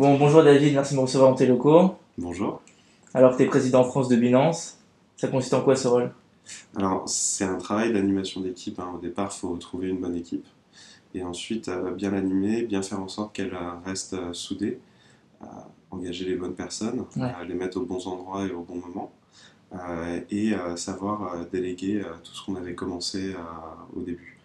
[0.00, 1.94] Bon, bonjour David, merci de me recevoir en tes locaux.
[2.16, 2.62] Bonjour.
[3.12, 4.78] Alors que tu es président France de Binance,
[5.18, 6.10] ça consiste en quoi ce rôle?
[6.74, 8.80] Alors, c'est un travail d'animation d'équipe.
[8.80, 8.92] hein.
[8.94, 10.46] Au départ, il faut trouver une bonne équipe.
[11.14, 14.80] Et ensuite, euh, bien l'animer, bien faire en sorte qu'elle euh, reste euh, soudée,
[15.42, 15.46] euh,
[15.90, 17.32] engager les bonnes personnes, Ouais.
[17.46, 19.12] les mettre aux bons endroits et au bon moment,
[20.30, 23.34] et savoir déléguer tout ce qu'on avait commencé
[23.94, 24.38] au début.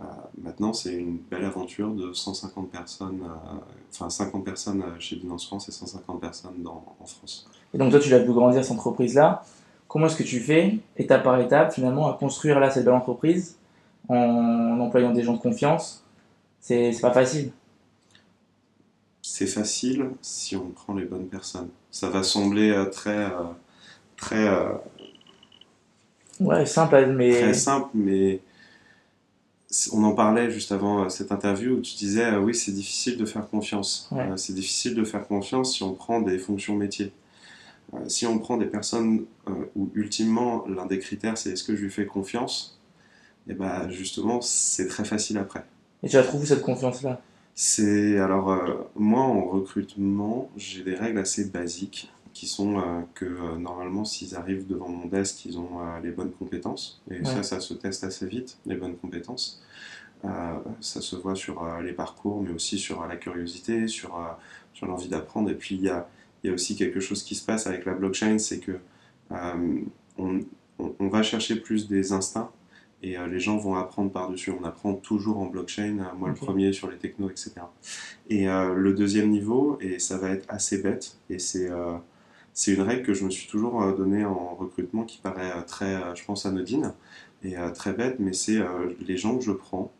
[0.00, 0.04] Euh,
[0.40, 3.56] maintenant, c'est une belle aventure de 150 personnes, euh,
[3.92, 7.46] enfin 50 personnes euh, chez Binance France et 150 personnes dans, en France.
[7.74, 9.44] Et donc toi, tu l'as vu grandir cette entreprise-là.
[9.88, 13.56] Comment est-ce que tu fais, étape par étape, finalement, à construire là cette belle entreprise
[14.08, 16.04] en employant des gens de confiance?
[16.60, 17.50] C'est pas facile.
[19.20, 21.68] C'est facile si on prend les bonnes personnes.
[21.90, 23.30] Ça va sembler très,
[24.16, 24.48] très,
[26.38, 27.32] Ouais, simple, mais...
[27.32, 28.40] très simple, mais
[29.92, 33.16] on en parlait juste avant euh, cette interview où tu disais euh, oui, c'est difficile
[33.16, 34.08] de faire confiance.
[34.10, 34.28] Ouais.
[34.28, 37.12] Euh, c'est difficile de faire confiance si on prend des fonctions métiers.
[37.94, 39.24] Euh, si on prend des personnes
[39.76, 42.80] où ultimement l'un des critères c'est est-ce que je lui fais confiance,
[43.48, 45.64] et ben justement c'est très facile après.
[46.02, 47.20] Et tu la trouves cette confiance-là?
[47.54, 48.56] C'est alors
[48.94, 54.34] moi en recrutement, j'ai des règles assez basiques qui sont euh, que euh, normalement s'ils
[54.36, 57.42] arrivent devant mon desk, ils ont euh, les bonnes compétences et ça Ouais.
[57.42, 59.62] ça se teste assez vite les bonnes compétences.
[60.80, 64.20] Ça se voit sur les parcours mais aussi sur la curiosité, sur
[64.74, 66.06] sur l'envie d'apprendre et puis il y a
[66.44, 68.78] y a aussi quelque chose qui se passe avec la blockchain, c'est que
[69.30, 70.40] on,
[70.78, 72.50] on- on va chercher plus des instincts
[73.02, 74.50] et les gens vont apprendre par-dessus.
[74.50, 77.52] On apprend toujours en blockchain, moi le premier sur les technos, etc.
[78.28, 81.70] Et le deuxième niveau, et ça va être assez bête, et c'est
[82.52, 85.62] c'est une règle que je me suis toujours euh, donnée en recrutement qui paraît euh,
[85.62, 86.94] très, euh, je pense, anodine
[87.42, 88.58] et très bête, mais c'est
[89.00, 89.90] les gens que je prends,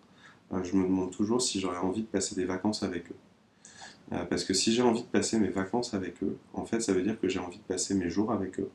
[0.63, 4.19] je me demande toujours si j'aurais envie de passer des vacances avec eux.
[4.29, 7.01] Parce que si j'ai envie de passer mes vacances avec eux, en fait, ça veut
[7.01, 8.69] dire que j'ai envie de passer mes jours avec eux.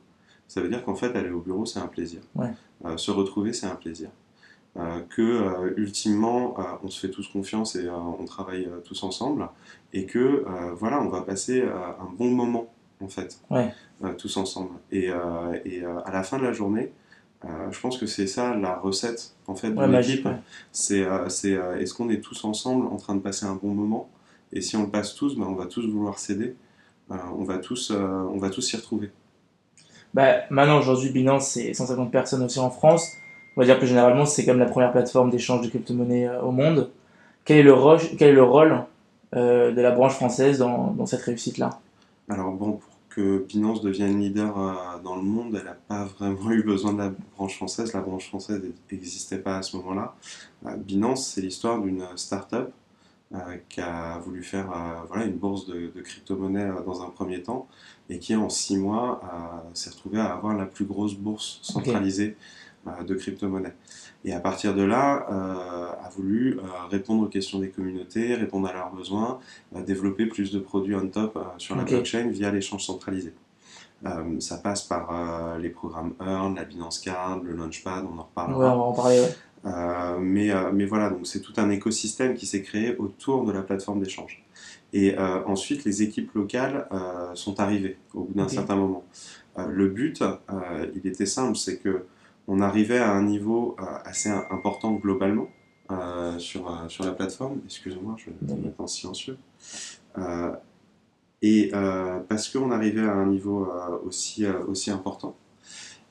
[0.48, 2.22] Ça veut dire qu'en fait, aller au bureau, c'est un plaisir.
[2.34, 2.50] Ouais.
[2.96, 4.10] Se retrouver, c'est un plaisir.
[4.78, 9.48] Euh, que euh, ultimement, euh, on se fait tous confiance et on travaille tous ensemble,
[9.94, 13.72] et que voilà, on va passer un bon moment en fait, Ouais.
[14.04, 14.70] euh, tous ensemble.
[14.92, 15.16] Et, euh,
[15.64, 16.92] et euh, à la fin de la journée,
[17.70, 20.26] je pense que c'est ça la recette en fait de Ouais, l'équipe.
[20.72, 21.00] C'est
[21.78, 24.08] est-ce qu'on est tous ensemble en train de passer un bon moment?
[24.52, 26.56] Et si on le passe tous, ben, on va tous vouloir céder.
[27.12, 29.12] Euh, on va tous, on va tous s'y retrouver.
[30.12, 33.12] Bah, maintenant, aujourd'hui, Binance, c'est 150 personnes aussi en France.
[33.56, 36.90] On va dire que généralement, c'est comme la première plateforme d'échange de crypto-monnaies au monde.
[37.44, 38.82] Quel est le, roche- quel est le rôle
[39.36, 41.78] euh, de la branche française dans, dans cette réussite-là?
[42.28, 46.50] Alors bon, pour que Binance devienne leader euh, dans le monde, elle n'a pas vraiment
[46.50, 47.92] eu besoin de la branche française.
[47.92, 50.14] La branche française n'existait pas à ce moment-là.
[50.66, 52.72] Euh, Binance, c'est l'histoire d'une start-up
[53.34, 54.68] euh, qui a voulu faire
[55.08, 57.68] voilà, une bourse de, de crypto-monnaie dans un premier temps
[58.10, 59.20] et qui, en six mois,
[59.74, 62.36] s'est retrouvée à avoir la plus grosse bourse centralisée
[63.06, 63.74] de crypto-monnaie.
[64.24, 68.66] Et à partir de là, euh, a voulu euh, répondre aux questions des communautés, répondre
[68.68, 69.38] à leurs besoins,
[69.74, 73.32] euh, développer plus de produits on top sur la blockchain via l'échange centralisé.
[74.40, 78.74] Ça passe par les programmes Earn, la Binance Card, le Launchpad, on en Ouais, reparlera.
[78.74, 80.20] on va en parler, ouais.
[80.20, 84.00] Mais, mais voilà, donc c'est tout un écosystème qui s'est créé autour de la plateforme
[84.00, 84.44] d'échange.
[84.92, 86.86] Et ensuite, les équipes locales
[87.34, 89.04] sont arrivées au bout d'un certain moment.
[89.56, 90.22] Le but,
[90.94, 92.04] il était simple, c'est que
[92.48, 95.48] on arrivait à un niveau euh, assez im- important globalement
[95.90, 97.60] euh, sur, euh, sur la plateforme.
[97.64, 99.36] Excusez-moi, je vais mettre en silencieux.
[100.18, 100.52] Euh,
[101.42, 103.68] et euh, parce qu'on arrivait à un niveau
[104.04, 105.36] aussi, aussi important,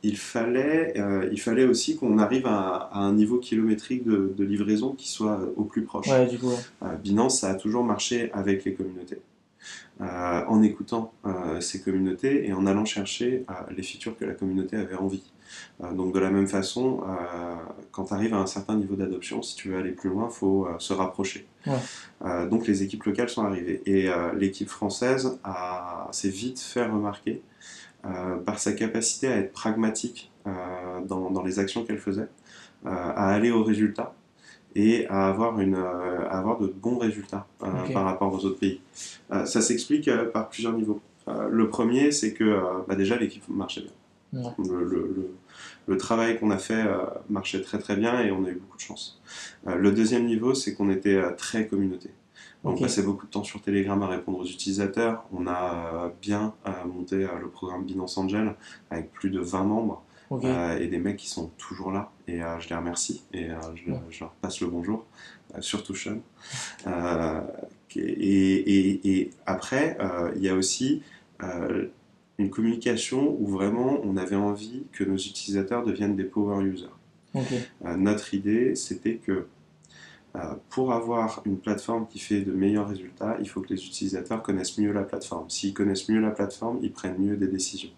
[0.04, 0.94] il fallait,
[1.32, 5.40] il fallait aussi qu'on arrive à, à un niveau kilométrique de, de livraison qui soit
[5.56, 6.08] au plus proche.
[6.08, 6.98] Ouais, du coup, ouais.
[7.04, 9.20] Binance, ça a toujours marché avec les communautés,
[10.00, 14.76] en écoutant euh, ces communautés et en allant chercher euh, les features que la communauté
[14.76, 15.32] avait envie.
[15.84, 17.56] Euh, donc de la même façon, euh,
[17.92, 20.34] quand tu arrives à un certain niveau d'adoption, si tu veux aller plus loin, il
[20.34, 21.48] faut euh, se rapprocher.
[21.66, 21.74] Ouais.
[22.26, 25.40] Euh, donc les équipes locales sont arrivées et euh, l'équipe française
[26.12, 27.42] s'est vite fait remarquer
[28.06, 30.52] euh, par sa capacité à être pragmatique euh,
[31.08, 32.28] dans, dans les actions qu'elle faisait,
[32.86, 34.14] euh, à aller au résultat
[34.76, 38.60] et à avoir, une, euh, à avoir de bons résultats euh, par rapport aux autres
[38.60, 38.82] pays.
[39.32, 41.00] Euh, ça s'explique par plusieurs niveaux.
[41.50, 44.42] Le premier, c'est que bah, déjà l'équipe marchait bien.
[44.44, 44.52] Ouais.
[44.70, 45.36] Le, le- le-
[45.88, 46.84] le travail qu'on a fait
[47.30, 49.22] marchait très très bien et on a eu beaucoup de chance.
[49.66, 52.10] Le deuxième niveau, c'est qu'on était très communauté.
[52.64, 55.24] On passait beaucoup de temps sur Telegram à répondre aux utilisateurs.
[55.32, 56.54] On a bien
[56.86, 58.56] monté le programme Binance Angel
[58.90, 62.60] avec plus de 20 membres Euh, et des mecs qui sont toujours là et euh,
[62.60, 64.00] je les remercie et euh, je, Ouais.
[64.10, 65.06] je leur passe le bonjour.
[65.60, 66.18] surtout Sean.
[67.96, 69.98] Et, et, après,
[70.36, 71.02] il y a aussi
[72.38, 76.88] une communication où vraiment on avait envie que nos utilisateurs deviennent des power users.
[77.98, 79.48] notre idée, c'était que
[80.70, 84.78] pour avoir une plateforme qui fait de meilleurs résultats, il faut que les utilisateurs connaissent
[84.78, 85.50] mieux la plateforme.
[85.50, 87.90] S'ils connaissent mieux la plateforme, ils prennent mieux des décisions.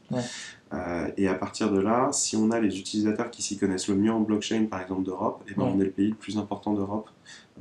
[0.73, 3.95] Euh, et à partir de là, si on a les utilisateurs qui s'y connaissent le
[3.95, 6.37] mieux en blockchain, par exemple d'Europe, et eh ben on est le pays le plus
[6.37, 7.09] important d'Europe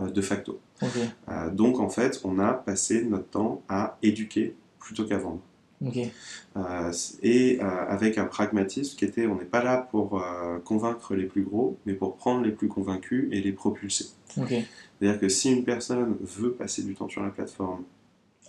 [0.00, 0.58] euh, de facto.
[1.52, 5.40] donc en fait, on a passé notre temps à éduquer plutôt qu'à vendre.
[7.22, 10.24] Et avec un pragmatisme qui était, on n'est pas là pour
[10.64, 14.06] convaincre les plus gros, mais pour prendre les plus convaincus et les propulser.
[14.28, 17.84] C'est-à-dire que si une personne veut passer du temps sur la plateforme,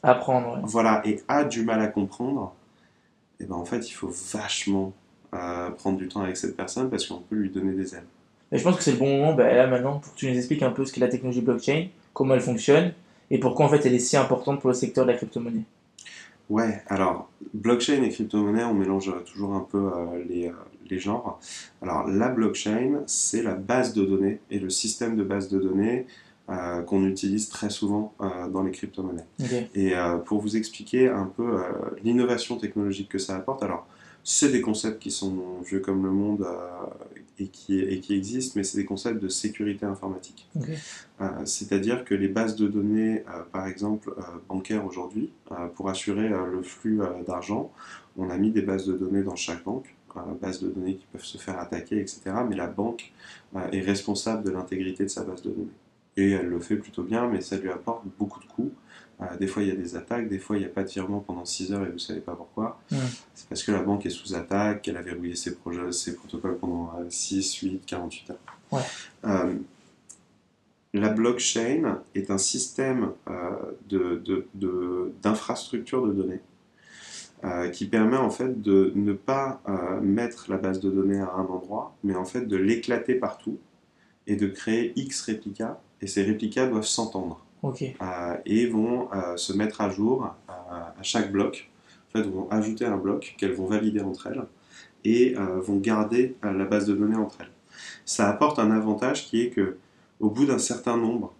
[0.03, 2.53] apprendre, voilà, et a du mal à comprendre,
[3.39, 4.93] et eh ben en fait, il faut vachement
[5.33, 8.05] euh, prendre du temps avec cette personne parce qu'on peut lui donner des ailes.
[8.51, 10.37] Et je pense que c'est le bon moment, bah, là maintenant, pour que tu nous
[10.37, 12.93] expliques un peu ce qu'est la technologie blockchain, comment elle fonctionne,
[13.29, 15.63] et pourquoi en fait elle est si importante pour le secteur de la crypto-monnaie.
[16.49, 20.53] Ouais, alors blockchain et crypto-monnaie, on mélange toujours un peu euh, les, euh,
[20.89, 21.39] les genres.
[21.81, 26.07] Alors la blockchain, c'est la base de données et le système de base de données
[26.49, 29.25] euh, qu'on utilise très souvent euh, dans les crypto-monnaies.
[29.75, 31.59] Et euh, pour vous expliquer un peu
[32.03, 33.85] l'innovation technologique que ça apporte, alors
[34.23, 36.47] c'est des concepts qui sont vieux comme le monde
[37.39, 40.49] et, qui, et qui existent, mais c'est des concepts de sécurité informatique.
[41.45, 44.13] C'est-à-dire que les bases de données, par exemple
[44.47, 45.31] bancaires aujourd'hui,
[45.75, 47.71] pour assurer le flux d'argent,
[48.17, 49.95] on a mis des bases de données dans chaque banque
[50.41, 52.21] base de données qui peuvent se faire attaquer, etc.
[52.47, 53.11] Mais la banque
[53.55, 55.67] euh, est responsable de l'intégrité de sa base de données.
[56.15, 58.71] Et elle le fait plutôt bien, mais ça lui apporte beaucoup de coûts.
[59.21, 60.89] Euh, des fois, il y a des attaques, des fois, il n'y a pas de
[60.89, 62.79] virement pendant 6 heures et vous ne savez pas pourquoi.
[63.33, 66.57] C'est parce que la banque est sous attaque, qu'elle a verrouillé ses, projets, ses protocoles
[66.57, 68.37] pendant 6, 8, 48 heures.
[69.25, 69.55] Euh,
[70.93, 73.11] la blockchain est un système
[73.89, 76.41] d'infrastructure de, de, de données
[77.43, 81.33] euh, qui permet en fait de ne pas euh, mettre la base de données à
[81.33, 83.59] un endroit, mais en fait de l'éclater partout
[84.25, 87.45] et de créer X réplicas, et ces réplicas doivent s'entendre.
[87.63, 91.69] Euh, et vont se mettre à jour à chaque bloc.
[92.09, 94.43] En fait, vont ajouter un bloc qu'elles vont valider entre elles
[95.03, 97.51] et vont garder la base de données entre elles.
[98.05, 99.77] Ça apporte un avantage qui est que
[100.19, 101.33] au bout d'un certain nombre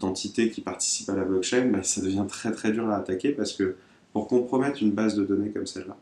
[0.00, 3.52] d'entités qui participent à la blockchain, bah, ça devient très très dur à attaquer parce
[3.52, 3.76] que
[4.12, 5.96] pour compromettre une base de données comme celle-là,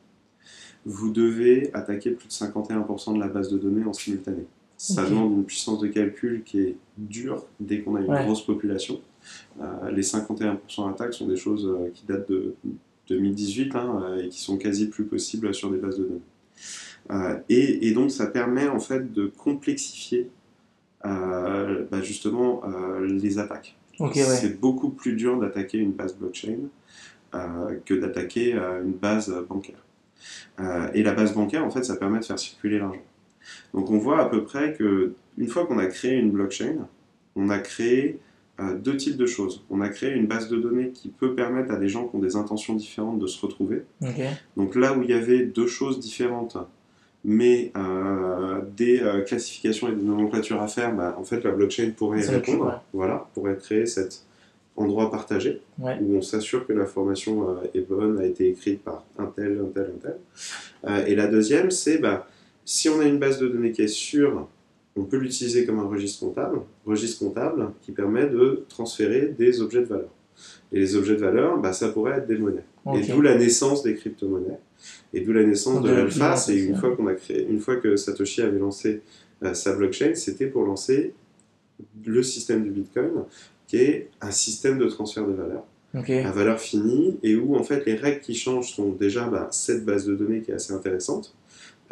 [0.84, 4.46] vous devez attaquer plus de 51% de la base de données en simultané.
[4.92, 9.00] Ça demande une puissance de calcul qui est dure dès qu'on a une grosse population.
[9.62, 12.54] Euh, les 51% d'attaques sont des choses euh, qui datent de
[13.08, 17.40] 2018 hein, euh, et qui sont quasi plus possibles sur des bases de données.
[17.48, 20.31] Et, donc ça permet en fait de complexifier
[21.02, 22.62] bah, justement
[23.02, 23.76] les attaques.
[24.12, 26.58] C'est beaucoup plus dur d'attaquer une base blockchain
[27.84, 29.82] que d'attaquer une base bancaire.
[30.94, 33.02] Et la base bancaire, en fait, ça permet de faire circuler l'argent.
[33.73, 36.87] Donc on voit à peu près que une fois qu'on a créé une blockchain,
[37.37, 38.19] on a créé
[38.76, 39.64] deux types de choses.
[39.69, 42.20] On a créé une base de données qui peut permettre à des gens qui ont
[42.20, 43.82] des intentions différentes de se retrouver.
[44.56, 46.56] Donc là où il y avait deux choses différentes,
[47.25, 47.73] mais
[48.76, 52.81] des classifications et des nomenclatures à faire, bah, en fait la blockchain pourrait y répondre.
[52.93, 54.25] Voilà, pourrait créer cette
[54.76, 59.05] endroit partagé, où on s'assure que la formation euh, est bonne, a été écrite par
[59.19, 60.16] un tel, un tel, un tel.
[60.88, 62.26] Euh, et la deuxième, c'est bah,
[62.64, 64.49] si on a une base de données qui est sûre,
[64.97, 69.80] on peut l'utiliser comme un registre comptable, registre comptable qui permet de transférer des objets
[69.80, 70.11] de valeur.
[70.73, 72.64] Et les objets de valeur, bah, ça pourrait être des monnaies.
[72.94, 74.59] Et d'où la naissance des crypto-monnaies.
[75.12, 77.97] Et d'où la naissance de, l'alpha, c'est une fois qu'on a créé, une fois que
[77.97, 79.02] Satoshi avait lancé
[79.42, 81.14] euh, sa blockchain, c'était pour lancer
[82.04, 83.11] le système du Bitcoin
[83.66, 85.64] qui est un système de transfert de valeur.
[86.25, 89.85] à valeur finie, et où en fait les règles qui changent sont déjà bah, cette
[89.85, 91.35] base de données qui est assez intéressante,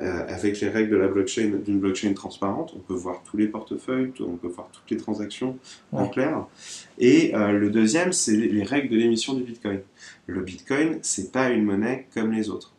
[0.02, 4.12] avec les règles de la blockchain, d'une blockchain transparente, on peut voir tous les portefeuilles,
[4.20, 5.58] on peut voir toutes les transactions
[5.92, 6.46] en clair.
[6.98, 9.80] Et euh, le deuxième, c'est les règles de l'émission du Bitcoin.
[10.26, 12.72] Le Bitcoin, c'est pas une monnaie comme les autres.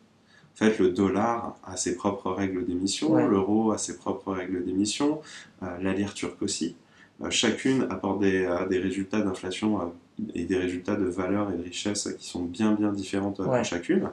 [0.54, 5.22] En fait, le dollar a ses propres règles d'émission, l'euro a ses propres règles d'émission,
[5.64, 6.76] euh, la lire turque aussi.
[7.22, 9.86] Euh, chacune apporte des, euh, des résultats d'inflation euh,
[10.34, 14.10] et des résultats de valeur et de richesse qui sont bien bien différentes pour chacune.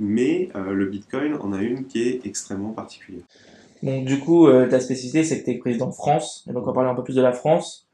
[0.00, 3.24] Mais le Bitcoin en a une qui est extrêmement particulière.
[3.82, 6.66] Donc du coup, ta spécificité, c'est que tu es président de France, et donc on
[6.66, 7.88] va parler un peu plus de la France.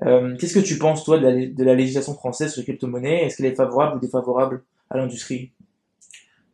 [0.00, 3.24] Qu'est-ce que tu penses, toi, de la, de la législation française sur les crypto-monnaies?
[3.24, 5.52] Est-ce qu'elle est favorable ou défavorable à l'industrie?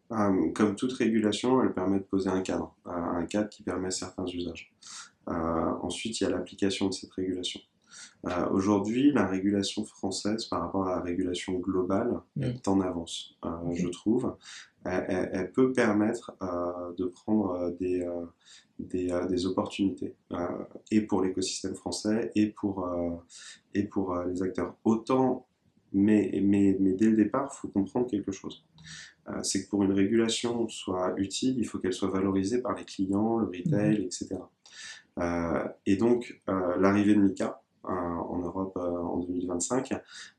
[0.09, 4.73] Comme toute régulation, elle permet de poser un cadre, un cadre qui permet certains usages.
[5.29, 5.33] Euh,
[5.83, 7.61] ensuite, il y a l'application de cette régulation.
[8.27, 13.49] Euh, Aujourd'hui, la régulation française par rapport à la régulation globale est en avance, euh,
[13.75, 14.37] je trouve.
[14.85, 18.07] Elle, elle- elle peut permettre euh, de prendre des,
[18.79, 20.15] des, des opportunités,
[20.91, 22.89] et pour l'écosystème français, et pour,
[23.75, 24.75] et pour les acteurs.
[24.85, 25.47] Autant,
[25.93, 28.65] mais, mais, mais dès le départ, il faut comprendre quelque chose.
[29.43, 33.39] C'est que pour une régulation soit utile, il faut qu'elle soit valorisée par les clients,
[33.39, 34.37] le retail, etc.
[35.19, 39.93] Euh, et donc, euh, l'arrivée de Mika en Europe euh, en 2025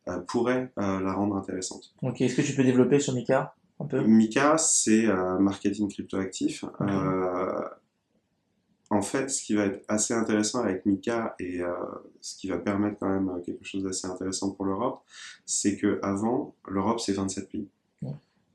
[0.08, 1.94] euh, pourrait euh, la rendre intéressante.
[2.02, 4.02] Ok, est-ce que tu peux développer sur Mika un peu?
[4.02, 6.64] Mika, c'est euh, marketing cryptoactif.
[6.64, 6.82] Ok.
[6.82, 7.62] Euh,
[8.92, 11.74] en fait, ce qui va être assez intéressant avec Mika et euh,
[12.22, 15.04] ce qui va permettre quand même euh, quelque chose d'assez intéressant pour l'Europe,
[15.46, 17.68] c'est que avant, l'Europe c'est 27 pays.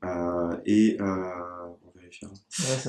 [0.03, 0.97] Euh, et
[2.23, 2.27] euh.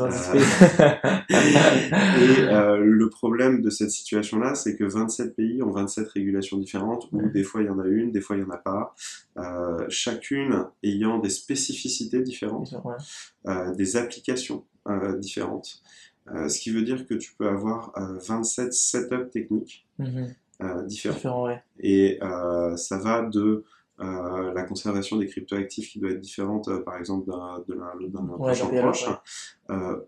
[0.03, 0.39] Ouais, c'est.
[1.31, 7.09] Et euh, le problème de cette situation-là, c'est que 27 pays ont 27 régulations différentes,
[7.13, 8.95] où des fois il y en a une, des fois il n'y en a pas,
[9.39, 12.95] euh, chacune ayant des spécificités différentes, Ouais.
[13.49, 14.65] euh, des applications
[15.19, 15.83] différentes.
[16.49, 21.15] Ce qui veut dire que tu peux avoir euh, 27 setups techniques euh, différents.
[21.15, 21.63] Différent, ouais.
[21.81, 22.19] Et
[22.77, 23.65] ça va de
[24.01, 27.63] euh, la conservation des cryptoactifs qui doit être différente, euh, par exemple, d'un
[28.37, 29.05] proche en à l'autre, proche,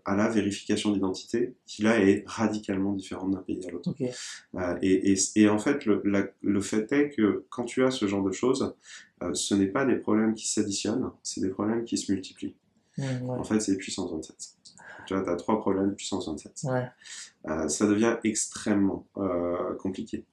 [0.05, 3.89] à la vérification d'identité, qui là est radicalement différente d'un pays à l'autre.
[4.55, 7.91] Euh, et, et, et en fait, le, la- le fait est que quand tu as
[7.91, 8.75] ce genre de choses,
[9.33, 12.55] ce n'est pas des problèmes qui s'additionnent, c'est des problèmes qui se multiplient.
[12.97, 13.05] Ouais.
[13.27, 14.35] En fait, c'est puissance 27.
[15.07, 16.85] Tu vois, tu as trois problèmes puissance 27 Ouais.
[17.47, 20.25] Euh, ça devient extrêmement euh, compliqué.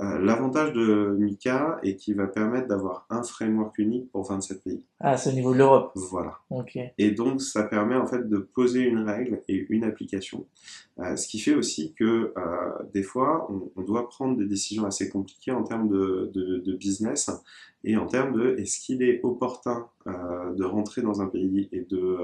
[0.00, 4.86] Euh, L'avantage de Mika est qu'il va permettre d'avoir un framework unique pour 27 pays.
[4.98, 5.92] Ah, c'est au niveau de l'Europe.
[5.94, 6.38] Voilà.
[6.50, 6.78] Ok.
[6.96, 10.46] Et donc, ça permet en fait de poser une règle et une application.
[11.00, 14.84] Euh, ce qui fait aussi que euh, des fois, on, on doit prendre des décisions
[14.86, 17.30] assez compliquées en termes de, de, de business
[17.84, 21.82] et en termes de est-ce qu'il est opportun euh, de rentrer dans un pays et
[21.82, 22.16] de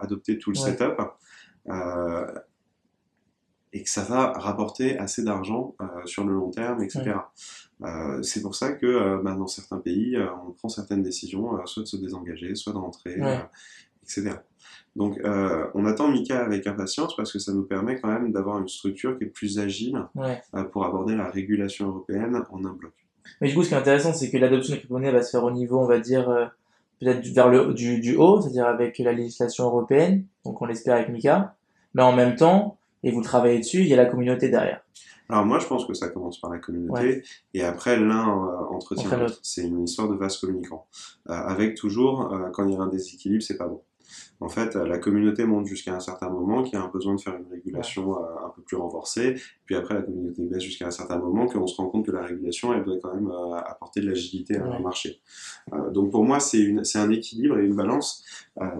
[0.00, 0.70] adopter tout le Ouais.
[0.70, 1.00] setup?
[3.72, 7.14] Et que ça va rapporter assez d'argent euh, sur le long terme, etc.
[7.82, 11.82] Euh, c'est pour ça que euh, bah, dans certains pays, on prend certaines décisions, soit
[11.84, 13.38] de se désengager, soit de rentrer, Ouais.
[13.38, 13.38] euh,
[14.02, 14.36] etc.
[14.94, 15.18] Donc
[15.74, 19.16] on attend Mika avec impatience parce que ça nous permet quand même d'avoir une structure
[19.16, 20.42] qui est plus agile Ouais.
[20.70, 22.92] pour aborder la régulation européenne en un bloc.
[23.40, 25.44] Mais du coup, ce qui est intéressant, c'est que l'adoption des crypto-monnaies va se faire
[25.44, 26.50] au niveau, on va dire,
[27.00, 31.08] peut-être vers le du, du haut, c'est-à-dire avec la législation européenne, donc on l'espère avec
[31.08, 31.54] Mika,
[31.94, 34.82] mais en même temps, et vous travaillez dessus, il y a la communauté derrière.
[35.28, 37.22] Alors moi je pense que ça commence par la communauté
[37.54, 39.38] et après l'un euh, entretient l'autre.
[39.42, 40.86] C'est une histoire de vase communicant.
[41.30, 43.80] Euh, avec toujours, euh, quand il y a un déséquilibre, c'est pas bon.
[44.40, 47.20] En fait, la communauté monte jusqu'à un certain moment, qu'il y a un besoin de
[47.20, 50.90] faire une régulation euh, un peu plus renforcée, puis après la communauté baisse jusqu'à un
[50.90, 54.00] certain moment, qu'on se rend compte que la régulation, elle doit quand même euh, apporter
[54.00, 55.20] de l'agilité à un marché.
[55.72, 58.24] Euh, donc pour moi, c'est un équilibre et une balance.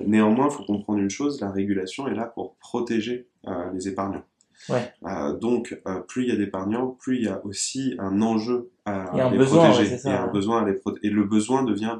[0.04, 3.28] Néanmoins, il faut comprendre une chose, la régulation est là pour protéger
[3.72, 4.24] les épargnants.
[4.68, 4.92] Ouais.
[5.06, 8.70] Euh, donc, euh, plus il y a d'épargnants, plus il y a aussi un enjeu
[8.84, 9.82] à un les besoin, protéger.
[9.82, 10.32] ouais, c'est ça, Il y a un ouais.
[10.32, 11.98] besoin à les proté- Et le besoin devient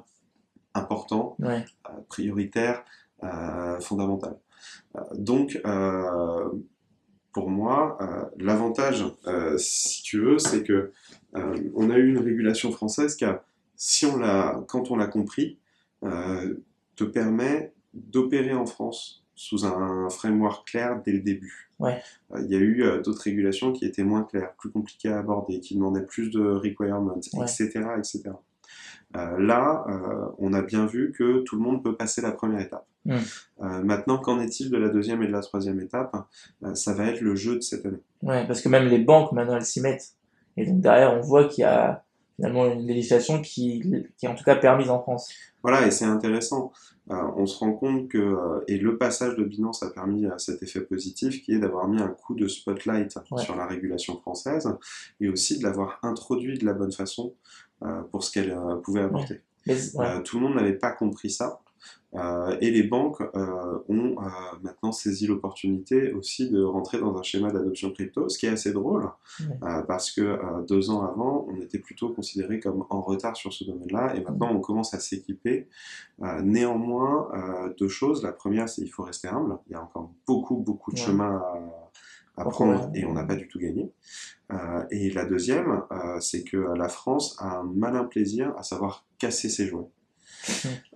[0.74, 1.36] important,
[1.86, 2.84] euh, prioritaire,
[3.22, 4.36] euh, fondamental.
[4.96, 6.48] Euh, donc, euh,
[7.32, 7.96] pour moi,
[8.36, 9.06] l'avantage,
[9.56, 10.92] si tu veux, c'est que
[11.32, 13.42] on a eu une régulation française qui a,
[13.74, 15.58] si on l'a, quand on l'a compris,
[16.02, 21.70] te permet d'opérer en France sous un framework clair dès le début.
[21.78, 22.02] Ouais.
[22.38, 25.74] Il y a eu d'autres régulations qui étaient moins claires, plus compliquées à aborder, qui
[25.74, 27.44] demandaient plus de requirements, Ouais.
[27.46, 28.24] etc., etc.
[29.16, 32.60] Euh, là, euh, on a bien vu que tout le monde peut passer la première
[32.60, 32.86] étape.
[33.04, 33.14] Mm.
[33.62, 36.14] Euh, maintenant, qu'en est-il de la deuxième et de la troisième étape?
[36.64, 38.00] Euh, Ça va être le jeu de cette année.
[38.22, 40.12] Ouais, parce que même les banques, maintenant, elles s'y mettent.
[40.56, 42.04] Et donc derrière, on voit qu'il y a
[42.36, 43.80] finalement une législation qui,
[44.16, 45.30] qui est en tout cas permise en France.
[45.62, 46.72] Voilà, et c'est intéressant.
[47.10, 50.38] Euh, on se rend compte que, euh, et le passage de Binance a permis euh,
[50.38, 53.42] cet effet positif qui est d'avoir mis un coup de spotlight Ouais.
[53.42, 54.68] sur la régulation française
[55.20, 57.34] et aussi de l'avoir introduit de la bonne façon
[58.12, 59.40] pour ce qu'elle pouvait apporter.
[59.66, 60.22] Ouais.
[60.22, 61.58] Tout le monde n'avait pas compris ça.
[62.14, 64.28] Euh, et les banques euh, ont euh,
[64.62, 68.72] maintenant saisi l'opportunité aussi de rentrer dans un schéma d'adoption crypto, ce qui est assez
[68.72, 69.08] drôle,
[69.88, 74.14] parce que deux ans avant, on était plutôt considéré comme en retard sur ce domaine-là,
[74.16, 75.68] et maintenant on commence à s'équiper.
[76.42, 77.30] Néanmoins,
[77.78, 78.22] deux choses.
[78.22, 79.58] La première, c'est qu'il faut rester humble.
[79.68, 81.06] Il y a encore beaucoup, beaucoup de Ouais.
[81.06, 81.42] chemin
[82.36, 83.92] à, prendre, et on n'a pas du tout gagné.
[84.52, 89.06] Euh, et la deuxième, euh, c'est que la France a un malin plaisir à savoir
[89.18, 89.88] casser ses jouets.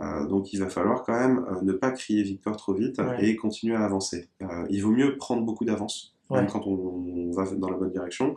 [0.00, 3.24] Euh, donc il va falloir quand même euh, ne pas crier victoire trop vite Ouais.
[3.28, 4.28] et continuer à avancer.
[4.42, 7.92] Euh, il vaut mieux prendre beaucoup d'avance, même quand on, on va dans la bonne
[7.92, 8.36] direction,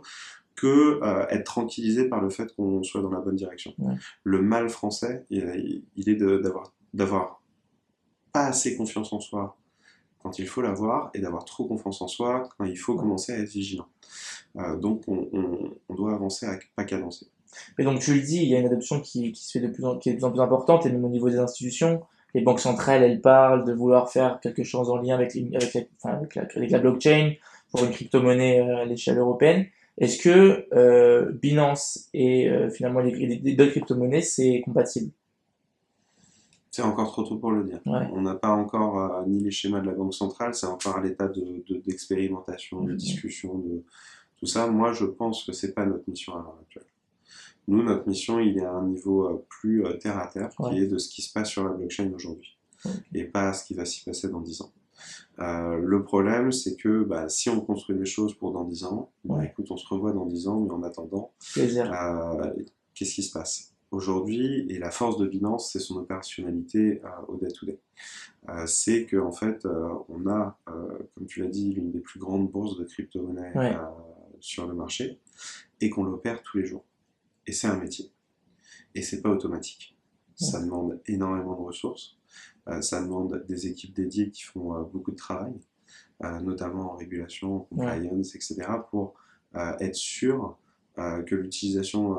[0.56, 1.00] que
[1.30, 3.72] être tranquillisé par le fait qu'on soit dans la bonne direction.
[3.78, 3.94] Ouais.
[4.24, 7.42] Le mal français, il, il est d'avoir d'avoir
[8.32, 9.56] pas assez confiance en soi
[10.22, 13.38] quand il faut l'avoir et d'avoir trop confiance en soi quand il faut commencer à
[13.38, 13.86] être vigilant.
[14.80, 17.26] Donc on, on- on doit avancer à pas cadencer.
[17.78, 19.72] Et donc tu le dis, il y a une adoption qui, qui se fait de
[19.72, 22.02] plus en, qui est de plus en plus importante, et même au niveau des institutions.
[22.34, 25.58] Les banques centrales, elles parlent de vouloir faire quelque chose en lien avec, la,
[26.02, 27.34] enfin, avec, la, avec la blockchain
[27.72, 29.66] pour une crypto-monnaie euh, à l'échelle européenne.
[29.98, 35.10] Est-ce que euh, Binance et euh, finalement les, les, deux crypto-monnaies, c'est compatible?
[36.70, 37.80] C'est encore trop tôt pour le dire.
[37.84, 38.06] Ouais.
[38.12, 41.02] On n'a pas encore euh, ni les schémas de la Banque centrale, c'est encore à
[41.02, 42.96] l'état de- de- d'expérimentation, de, Mhm.
[42.96, 43.82] discussion, de
[44.38, 44.68] tout ça.
[44.68, 46.84] Moi, je pense que c'est pas notre mission à l'heure actuelle.
[47.68, 50.70] Nous, notre mission, il est à un niveau euh, plus euh, terre à terre, Ouais.
[50.70, 52.56] qui est de ce qui se passe sur la blockchain aujourd'hui,
[53.14, 54.72] et pas ce qui va s'y passer dans 10 ans.
[55.38, 59.10] Euh, le problème, c'est que bah, si on construit des choses pour dans 10 ans,
[59.24, 59.46] bah, Ouais.
[59.46, 62.52] écoute, on se revoit dans 10 ans, mais en attendant, euh,
[62.94, 63.72] Qu'est-ce qui se passe?
[63.92, 67.78] Aujourd'hui, et la force de Binance, c'est son opérationnalité euh, au day-to-day.
[68.66, 69.66] C'est qu'en en fait,
[70.08, 73.76] on a, comme tu l'as dit, l'une des plus grandes bourses de crypto-monnaies Ouais.
[74.40, 75.18] sur le marché,
[75.80, 76.84] et qu'on l'opère tous les jours.
[77.50, 78.12] Et c'est un métier.
[78.94, 79.98] Et c'est pas automatique.
[80.36, 82.16] Ça demande énormément de ressources.
[82.68, 85.54] Euh, ça demande des équipes dédiées qui font euh, beaucoup de travail,
[86.22, 89.14] euh, notamment en régulation, en compliance, etc., pour
[89.80, 90.56] être sûr
[91.26, 92.14] que l'utilisation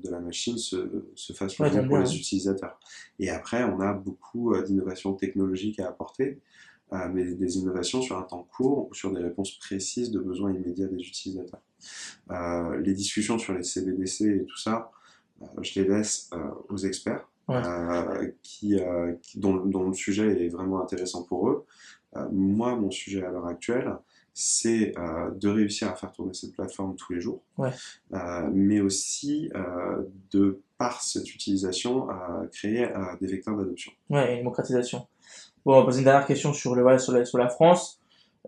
[0.00, 2.16] de la machine se, se fasse Ouais, pour bien, les ouais.
[2.16, 2.78] utilisateurs.
[3.18, 6.40] Et après, on a beaucoup d'innovations technologiques à apporter,
[6.92, 10.52] euh, mais des innovations sur un temps court ou sur des réponses précises de besoins
[10.52, 11.60] immédiats des utilisateurs.
[12.30, 14.90] Euh, les discussions sur les CBDC et tout ça,
[15.42, 17.26] euh, je les laisse euh, aux experts.
[17.48, 18.36] Ouais.
[18.42, 18.76] qui,
[19.22, 21.64] qui- dont, dont le sujet est vraiment intéressant pour eux.
[22.30, 23.92] Moi, mon sujet à l'heure actuelle,
[24.32, 24.92] c'est
[25.34, 27.70] de réussir à faire tourner cette plateforme tous les jours, Ouais.
[28.52, 29.50] Mais aussi
[30.32, 32.06] de, par cette utilisation,
[32.52, 32.88] créer
[33.20, 33.90] des vecteurs d'adoption.
[34.10, 35.08] Ouais, et une démocratisation.
[35.64, 38.00] Bon, on va poser une dernière question sur le voilà, sur la, sur la France.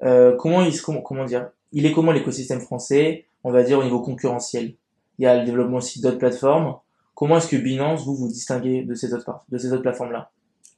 [0.02, 3.84] Euh, comment il comment, comment dire Il est comment l'écosystème français, on va dire au
[3.84, 4.74] niveau concurrentiel?
[5.18, 6.76] Il y a le développement aussi d'autres plateformes.
[7.14, 10.30] Comment est-ce que Binance vous vous distinguez de ces autres de ces autres plateformes là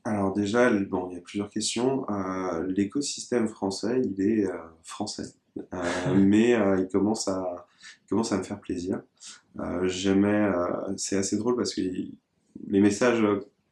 [0.04, 2.04] Alors déjà, bon, il y a plusieurs questions.
[2.10, 5.24] Euh, L'écosystème français, il est euh, français,
[5.72, 7.66] Euh, mais euh, il commence à,
[8.04, 9.00] il commence à me faire plaisir.
[9.60, 9.88] Euh,
[10.96, 13.22] c'est assez drôle parce que les messages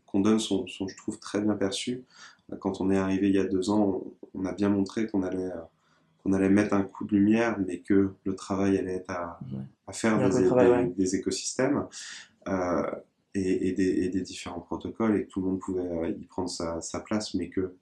[0.07, 2.05] qu'on donne sont, sont, je trouve, très bien perçus.
[2.61, 4.03] Quand on est arrivé il y a deux ans,
[4.35, 5.61] on, a bien montré qu'on allait, euh,
[6.23, 9.39] qu'on allait mettre un coup de lumière, mais que le travail allait être à,
[9.93, 10.95] faire des, travail, des- ouais.
[10.97, 11.87] des écosystèmes.
[12.49, 12.83] Euh,
[13.35, 16.25] et, et des, et des différents protocoles et que tout le monde pouvait euh, y
[16.27, 17.75] prendre sa, sa place, mais que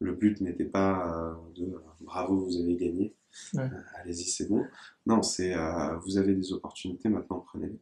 [0.00, 3.14] le but n'était pas de bravo, vous avez gagné,
[3.54, 3.60] Ouais.
[3.64, 4.64] Euh, allez-y, c'est bon.
[5.06, 7.78] Non, c'est euh, vous avez des opportunités, maintenant prenez-les.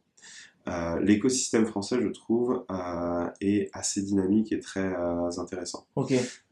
[0.67, 5.85] Euh, L'écosystème français, je trouve, euh, est assez dynamique et très euh, intéressant.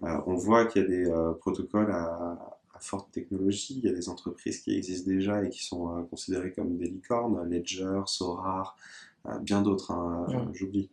[0.02, 2.38] On voit qu'il y a des protocoles à,
[2.76, 6.52] à forte technologie, il y a des entreprises qui existent déjà et qui sont considérées
[6.52, 8.76] comme des licornes, Ledger, Sorar,
[9.42, 10.36] bien d'autres, hein, Ouais.
[10.54, 10.90] j'oublie.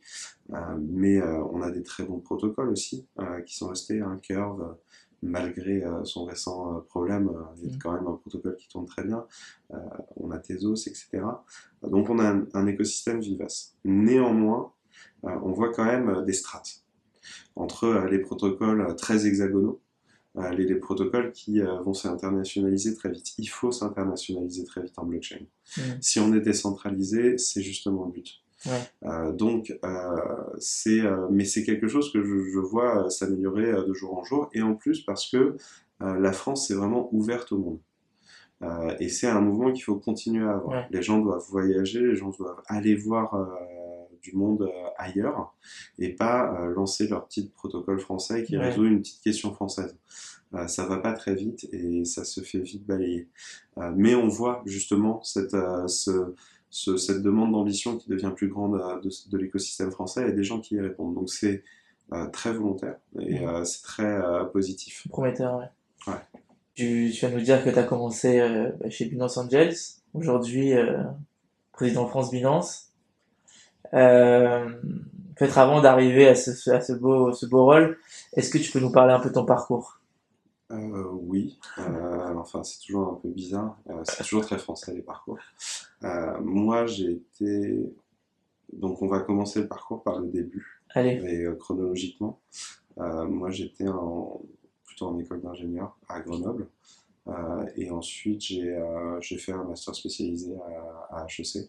[0.79, 3.07] Mais on a des très bons protocoles aussi
[3.47, 4.73] qui sont restés, un Curve, euh,
[5.23, 7.79] malgré euh, son récent euh, problème, euh, il y a Mm.
[7.79, 9.25] quand même un protocole qui tourne très bien.
[10.17, 11.23] On a Tezos, etc.
[11.83, 13.77] Donc on a un, un écosystème vivace.
[13.85, 14.73] Néanmoins,
[15.23, 16.83] on voit quand même des strates
[17.55, 19.81] entre les protocoles très hexagonaux,
[20.57, 23.35] les, les protocoles qui euh, vont s'internationaliser très vite.
[23.39, 25.41] Il faut s'internationaliser très vite en blockchain.
[25.77, 25.81] Mm.
[26.01, 28.43] Si on est décentralisé, c'est justement le but.
[28.67, 29.09] Ouais.
[29.09, 30.17] Euh, donc, euh,
[30.59, 34.49] c'est, euh, mais c'est quelque chose que je, je vois s'améliorer de jour en jour,
[34.53, 35.57] et en plus parce que
[36.01, 37.81] la France s'est vraiment ouverte au monde.
[38.63, 40.69] Euh, et c'est un mouvement qu'il faut continuer à avoir.
[40.83, 40.87] Ouais.
[40.91, 43.47] Les gens doivent voyager, les gens doivent aller voir euh,
[44.23, 45.55] du monde euh, ailleurs,
[45.99, 48.69] et pas lancer leur petit protocole français qui Ouais.
[48.69, 49.97] résout une petite question française.
[50.67, 53.29] Ça va pas très vite et ça se fait vite balayer.
[53.95, 56.35] Mais on voit justement cette, ce,
[56.71, 60.45] ce- cette demande d'ambition qui devient plus grande euh, de, de l'écosystème français et des
[60.45, 61.15] gens qui y répondent.
[61.15, 61.63] Donc c'est
[62.13, 65.07] euh, très volontaire et euh, c'est très euh, positif.
[65.11, 65.69] prometteur, ouais.
[66.07, 66.21] Ouais.
[66.75, 68.41] Tu, tu viens de nous dire que tu as commencé
[68.81, 69.75] bah, chez Binance Angels,
[70.15, 70.73] aujourd'hui
[71.73, 72.87] président France Binance.
[73.93, 77.99] Peut-être avant d'arriver à ce, à ce beau, ce beau rôle,
[78.35, 80.00] est-ce que tu peux nous parler un peu de ton parcours?
[80.71, 85.03] Euh, oui, euh, enfin c'est toujours un peu bizarre, euh, c'est toujours très français les
[85.03, 85.39] parcours.
[86.03, 87.93] Moi j'ai été,
[88.73, 92.41] donc on va commencer le parcours par le début, Allez, mais euh, chronologiquement.
[92.97, 94.41] Moi j'étais en,
[94.85, 96.69] plutôt en école d'ingénieur à Grenoble.
[97.77, 100.55] et ensuite, j'ai fait un master spécialisé
[101.11, 101.69] à, HEC.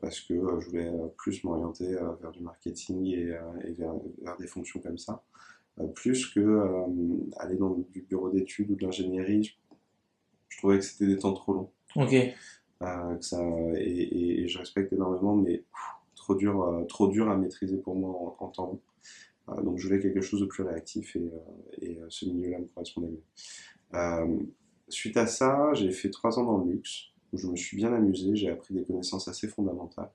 [0.00, 3.24] parce que je voulais plus m'orienter vers du marketing et,
[3.72, 5.22] vers, vers, des fonctions comme ça,
[5.94, 6.70] plus que
[7.38, 9.56] aller dans du bureau d'études ou de l'ingénierie.
[10.48, 11.70] Je, trouvais que c'était des temps trop longs.
[11.96, 12.10] Ok.
[12.10, 13.40] que ça,
[13.76, 15.64] et, je respecte énormément, mais
[16.20, 18.80] trop dur, euh, trop dur à maîtriser pour moi en, temps long.
[19.48, 23.08] Euh, donc je voulais quelque chose de plus réactif et, euh, ce milieu-là me correspondait
[23.08, 24.38] mieux.
[24.88, 27.92] suite à ça, j'ai fait trois ans dans le luxe, où je me suis bien
[27.92, 30.10] amusé, j'ai appris des connaissances assez fondamentales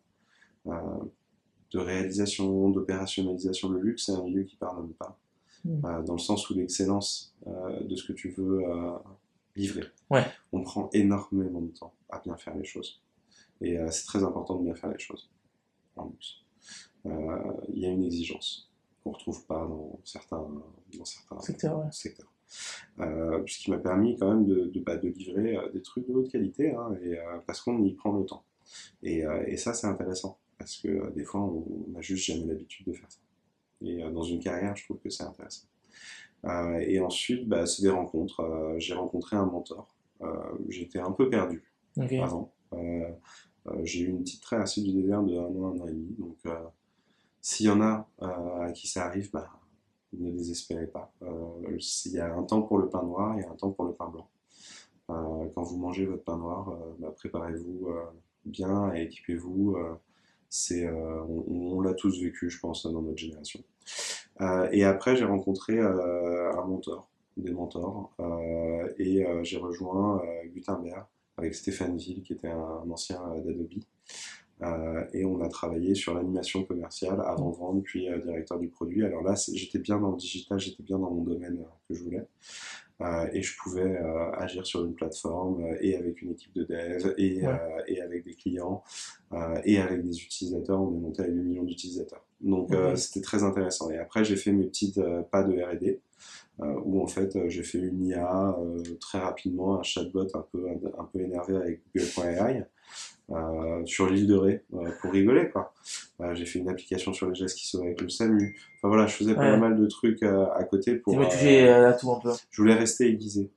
[0.66, 3.70] de réalisation, d'opérationnalisation.
[3.70, 5.20] Le luxe, c'est un milieu qui ne pardonne pas,
[5.66, 6.06] mmh.
[6.06, 8.64] dans le sens où l'excellence de ce que tu veux
[9.56, 9.84] livrer.
[10.10, 10.24] Ouais.
[10.52, 13.02] On prend énormément de temps à bien faire les choses.
[13.62, 15.30] Et c'est très important de bien faire les choses.
[17.06, 18.72] Euh, il y a une exigence
[19.04, 20.48] qu'on ne retrouve pas dans certains,
[20.98, 21.40] dans certains
[21.92, 22.32] secteurs.
[23.00, 26.08] Euh, ce qui m'a permis quand même de, de, bah, de livrer euh, des trucs
[26.08, 28.44] de haute qualité, hein, et, parce qu'on y prend le temps.
[29.04, 32.94] Et, et ça, c'est intéressant, parce que des fois, on n'a juste jamais l'habitude de
[32.94, 33.20] faire ça.
[33.82, 35.68] Et dans une carrière, je trouve que c'est intéressant.
[36.80, 38.76] et ensuite, bah, c'est des rencontres.
[38.78, 39.96] J'ai rencontré un mentor.
[40.70, 41.64] J'étais un peu perdu
[41.98, 42.52] avant.
[43.68, 46.16] Euh, j'ai eu une petite assidue du désert de un an, un an et demi.
[46.18, 46.56] Donc, euh,
[47.42, 49.50] s'il y en a euh, à qui ça arrive, bah,
[50.14, 51.12] ne désespérez pas.
[51.22, 53.86] il y a un temps pour le pain noir, il y a un temps pour
[53.86, 54.30] le pain blanc.
[55.08, 57.90] quand vous mangez votre pain noir, bah, préparez-vous
[58.46, 59.78] bien et équipez-vous.
[60.56, 63.62] C'est, on, l'a tous vécu, je pense, dans notre génération.
[64.72, 68.16] et après, j'ai rencontré un mentor, des mentors,
[68.98, 70.22] et j'ai rejoint
[70.54, 71.06] Gutenberg
[71.38, 73.84] avec Stéphane Ville, qui était un, ancien d'Adobe.
[74.62, 79.04] Euh, et on a travaillé sur l'animation commerciale avant vente, puis euh, directeur du produit.
[79.04, 82.04] Alors là, j'étais bien dans le digital, j'étais bien dans mon domaine euh, que je
[82.04, 82.26] voulais.
[83.34, 83.98] Et je pouvais
[84.38, 87.44] agir sur une plateforme et avec une équipe de dev et,
[87.88, 88.84] et avec des clients
[89.64, 90.82] et avec des utilisateurs.
[90.82, 92.26] On est monté à 8 millions d'utilisateurs.
[92.42, 93.92] Donc c'était très intéressant.
[93.92, 96.00] Et après, j'ai fait mes petites pas de RD.
[96.86, 98.56] où en fait j'ai fait une IA
[99.02, 102.64] très rapidement, un chatbot un peu, un peu énervé avec Google.ai.
[103.32, 105.74] Euh, sur l'île de Ré euh, pour rigoler quoi.
[106.22, 108.56] Euh, j'ai fait une application sur les gestes qui sauvaient avec le SAMU.
[108.78, 111.14] Enfin voilà, je faisais pas mal de trucs à côté pour.
[111.14, 111.20] Tu
[111.68, 112.30] à tout un peu.
[112.52, 113.50] Je voulais rester aiguisé.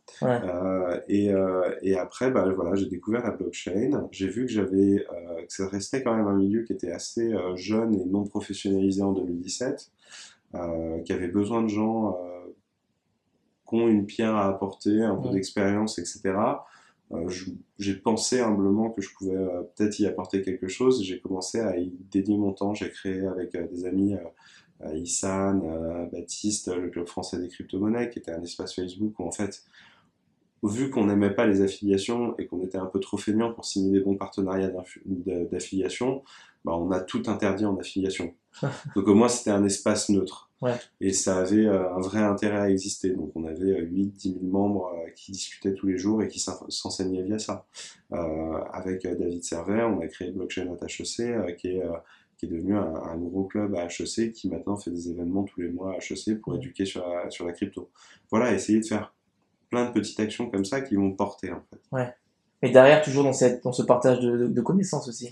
[1.08, 1.30] et,
[1.82, 4.08] et après, bah, voilà, j'ai découvert la blockchain.
[4.10, 5.04] J'ai vu que j'avais
[5.46, 9.12] que ça restait quand même un milieu qui était assez jeune et non professionnalisé en
[9.12, 9.90] 2017,
[11.04, 12.18] qui avait besoin de gens
[13.68, 16.34] qui ont une pierre à apporter, un peu d'expérience, etc.
[17.12, 17.30] Euh,
[17.78, 21.02] j'ai pensé humblement que je pouvais euh, peut-être y apporter quelque chose.
[21.02, 22.74] J'ai commencé à y dédier mon temps.
[22.74, 24.14] J'ai créé avec euh, des amis
[24.94, 29.64] Issan, Baptiste, le club français des crypto-monnaies, qui était un espace Facebook où en fait,
[30.62, 33.98] vu qu'on n'aimait pas les affiliations et qu'on était un peu trop feignant pour signer
[33.98, 34.70] des bons partenariats
[35.50, 36.22] d'affiliation,
[36.64, 38.34] bah, on a tout interdit en affiliation.
[38.94, 40.47] Donc au moins c'était un espace neutre.
[41.00, 43.10] Et ça avait euh, un vrai intérêt à exister.
[43.10, 46.40] Donc on avait 8-10 euh, 000 membres euh, qui discutaient tous les jours et qui
[46.40, 47.66] s'enseignaient via ça.
[48.10, 51.82] avec David Servet, on a créé Blockchain at HEC, qui est
[52.36, 55.70] qui est devenu un, gros club à HEC qui maintenant fait des événements tous les
[55.70, 57.90] mois à HEC pour éduquer sur la, sur la crypto.
[58.30, 59.12] Voilà, essayer de faire
[59.70, 61.80] plein de petites actions comme ça qui vont porter en fait.
[61.90, 62.14] Ouais.
[62.62, 65.28] Et derrière, toujours dans, cette, dans ce partage de, de, connaissances aussi.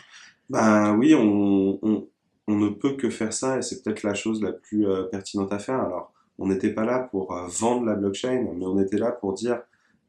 [0.50, 2.08] Ben oui, on, on,
[2.48, 5.52] on ne peut que faire ça et c'est peut-être la chose la plus euh, pertinente
[5.52, 5.80] à faire.
[5.80, 9.32] Alors, on n'était pas là pour euh, vendre la blockchain, mais on était là pour
[9.32, 9.62] dire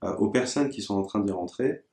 [0.04, 1.84] euh, aux personnes qui sont en train d'y rentrer,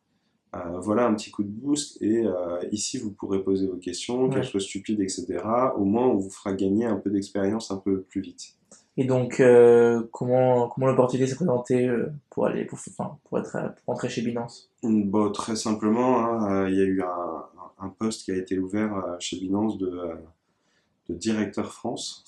[0.83, 2.23] voilà un petit coup de boost et
[2.71, 5.41] ici vous pourrez poser vos questions, qu'elles soient stupides, etc.
[5.77, 8.55] Au moins, on vous fera gagner un peu d'expérience un peu plus vite.
[8.97, 9.43] Et donc,
[10.13, 11.91] comment, comment l'opportunité s'est présentée
[12.31, 14.71] pour aller pour, enfin, pour, être, pour rentrer chez Binance?
[14.85, 17.47] Bon, Très simplement, hein, il y a eu un,
[17.79, 20.17] un, poste qui a été ouvert chez Binance de
[21.09, 22.25] de directeur France.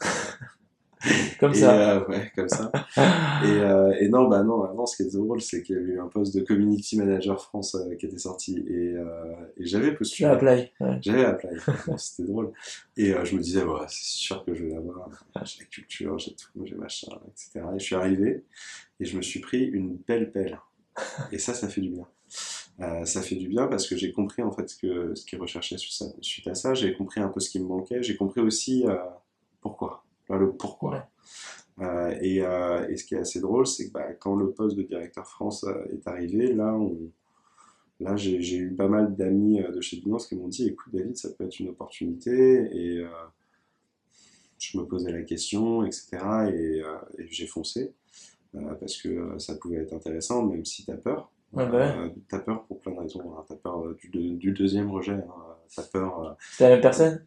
[1.40, 1.96] comme ça.
[1.96, 2.70] Euh, ouais, comme ça.
[2.96, 5.82] et, euh, et, non, bah non, avant, ce qui est drôle, c'est qu'il y a
[5.82, 8.94] eu un poste de community manager France euh, qui était sorti et,
[9.56, 10.28] et j'avais postulé.
[10.28, 10.70] Apply.
[11.00, 11.58] J'avais apply.
[11.96, 12.52] C'était drôle.
[12.96, 15.08] Et je me disais, ouais, c'est sûr que je vais l'avoir.
[15.42, 17.66] J'ai la culture, j'ai tout, j'ai machin, etc.
[17.74, 18.44] Et je suis arrivé
[19.00, 20.60] et je me suis pris une belle pelle.
[21.32, 22.06] Et ça, ça fait du bien.
[22.80, 25.38] Euh, ça fait du bien parce que j'ai compris en fait ce que ce qu'ils
[25.38, 26.74] recherchaient suite à ça.
[26.74, 28.02] J'ai compris un peu ce qui me manquait.
[28.02, 28.96] J'ai compris aussi euh,
[29.60, 31.08] pourquoi, le pourquoi.
[31.80, 34.82] Euh, et, et, ce qui est assez drôle, c'est que bah, quand le poste de
[34.82, 37.10] directeur France est arrivé, là, on,
[38.00, 41.30] là j'ai eu pas mal d'amis de chez Binance qui m'ont dit écoute David, ça
[41.30, 42.68] peut être une opportunité.
[42.72, 43.04] Et
[44.58, 46.18] je me posais la question, etc.
[46.54, 46.82] Et,
[47.18, 47.92] et j'ai foncé.
[48.52, 51.32] parce que ça pouvait être intéressant, même si tu as peur.
[51.52, 51.98] Ouais, bah ouais.
[51.98, 53.36] Euh, t'as peur pour plein de raisons.
[53.38, 53.44] hein.
[53.48, 55.12] T'as peur euh, du, de- du deuxième rejet.
[55.12, 55.56] hein.
[55.74, 56.36] T'as peur.
[56.50, 57.26] C'était la même personne?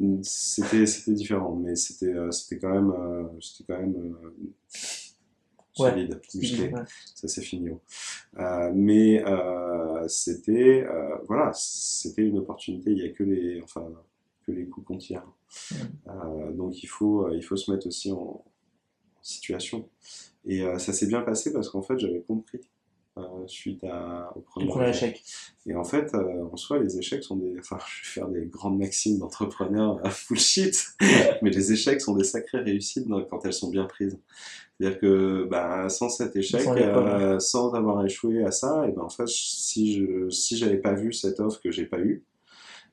[0.00, 4.52] Euh, C'était c'était différent, mais c'était euh, c'était quand même euh, c'était quand même euh,
[5.78, 5.90] Ouais.
[5.90, 6.72] solide, musclé.
[6.72, 6.82] Ouais.
[7.14, 7.70] Ça c'est fini.
[8.38, 12.92] Euh, mais euh, c'était euh, voilà, c'était une opportunité.
[12.92, 13.86] Il y a que les enfin
[14.46, 15.24] que les coups qu'on tire.
[16.08, 18.44] Euh, donc il faut il faut se mettre aussi en, en
[19.22, 19.88] situation.
[20.46, 22.73] Et euh, ça s'est bien passé parce qu'en fait j'avais compris euh,
[23.46, 25.22] suite à, au premier échec.
[25.66, 27.54] Et en fait, euh, en soi, les échecs sont des.
[27.58, 30.88] Enfin, je vais faire des grandes maximes d'entrepreneurs à full shit,
[31.42, 34.18] mais les échecs sont des sacrées réussites quand elles sont bien prises.
[34.78, 39.02] C'est-à-dire que bah, sans cet échec, Sans euh, sans avoir échoué à ça, et ben
[39.02, 42.24] en fait, si je si j'avais pas vu cette offre que j'ai pas eue,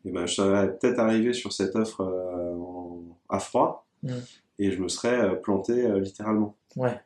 [0.06, 4.14] et ben je serais peut-être arrivé sur cette offre euh, en- à froid, Mm.
[4.60, 6.56] et je me serais euh, planté euh, littéralement.
[6.76, 7.00] Ouais.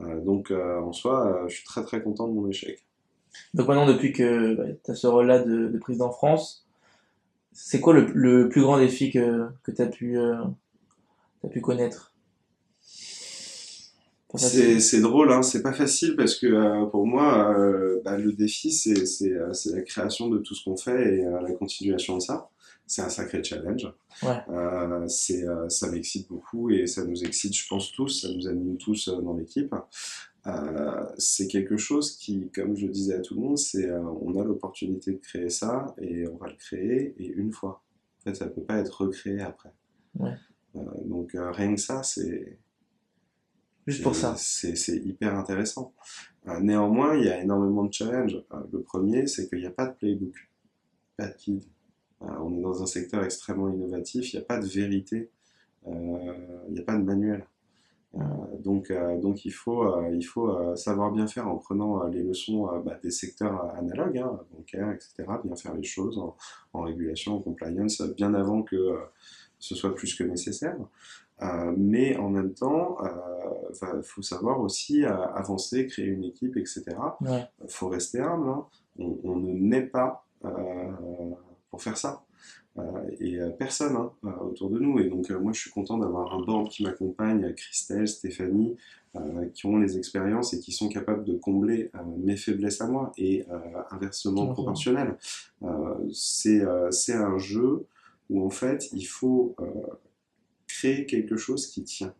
[0.00, 2.84] Euh, donc euh, en soi, euh, je suis très très content de mon échec.
[3.54, 6.66] Donc maintenant, depuis que tu as ce rôle-là de, de président France,
[7.52, 10.36] c'est quoi le, le plus grand défi que, que tu as pu, euh,
[11.42, 12.12] t'as pu connaître?
[14.34, 18.70] C'est drôle, hein, c'est pas facile parce que euh, pour moi, euh, bah, le défi,
[18.70, 22.50] c'est la création de tout ce qu'on fait et la continuation de ça.
[22.86, 23.92] C'est un sacré challenge.
[24.22, 24.38] Ouais.
[24.48, 28.46] Euh, c'est, euh, ça m'excite beaucoup et ça nous excite, je pense, tous, ça nous
[28.46, 29.74] anime tous euh, dans l'équipe.
[30.46, 34.40] Euh, c'est quelque chose qui, comme je disais à tout le monde, c'est euh, on
[34.40, 37.82] a l'opportunité de créer ça et on va le créer et une fois.
[38.20, 39.72] En fait, ça peut pas être recréé après.
[40.18, 40.34] Ouais.
[41.04, 42.58] Donc rien que ça, c'est
[43.86, 44.34] Juste pour ça.
[44.36, 45.94] C'est c'est hyper intéressant.
[46.60, 48.42] Néanmoins, il y a énormément de challenges.
[48.72, 50.34] Le premier, c'est qu'il n'y a pas de playbook,
[51.16, 51.64] pas de guide.
[52.22, 55.30] Euh, on est dans un secteur extrêmement innovatif, il n'y a pas de vérité,
[55.86, 56.34] euh,
[56.68, 57.46] il n'y a pas de manuel.
[58.14, 58.20] Euh,
[58.60, 63.10] donc, donc il faut, il faut savoir bien faire en prenant les leçons bah, des
[63.10, 65.24] secteurs analogues, hein, bancaires, etc.
[65.44, 66.34] Bien faire les choses en,
[66.72, 68.98] en régulation, en compliance, bien avant que
[69.58, 70.76] ce soit plus que nécessaire.
[71.42, 72.96] Euh, mais en même temps,
[73.82, 76.84] il faut savoir aussi euh, avancer, créer une équipe, etc.
[77.20, 77.44] Ouais.
[77.62, 78.48] Il faut rester humble.
[78.48, 78.66] hein.
[78.98, 80.24] On, on ne naît pas
[81.70, 82.24] pour faire ça.
[82.78, 82.82] Euh,
[83.20, 84.98] et euh, personne hein, euh, autour de nous.
[84.98, 88.76] Et donc, moi, je suis content d'avoir un board qui m'accompagne, Christelle, Stéphanie,
[89.54, 93.12] qui ont les expériences et qui sont capables de combler euh, mes faiblesses à moi
[93.16, 93.58] et euh,
[93.90, 95.16] inversement proportionnel.
[95.62, 97.86] Euh, c'est c'est un jeu
[98.28, 99.56] où, en fait, il faut
[100.66, 102.12] créer quelque chose qui tient.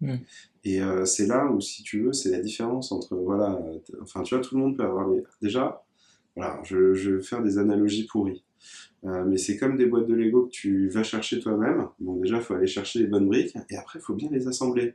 [0.00, 0.16] Mm.
[0.64, 3.60] Et c'est là où, si tu veux, c'est la différence entre, voilà,
[4.02, 5.22] enfin, tu vois, tout le monde peut avoir les...
[5.40, 5.83] Déjà,
[6.36, 8.44] voilà, je, je vais faire des analogies pourries.
[9.04, 11.88] Euh, mais c'est comme des boîtes de Lego que tu vas chercher toi-même.
[12.00, 14.48] Donc déjà, il faut aller chercher les bonnes briques, et après, il faut bien les
[14.48, 14.94] assembler.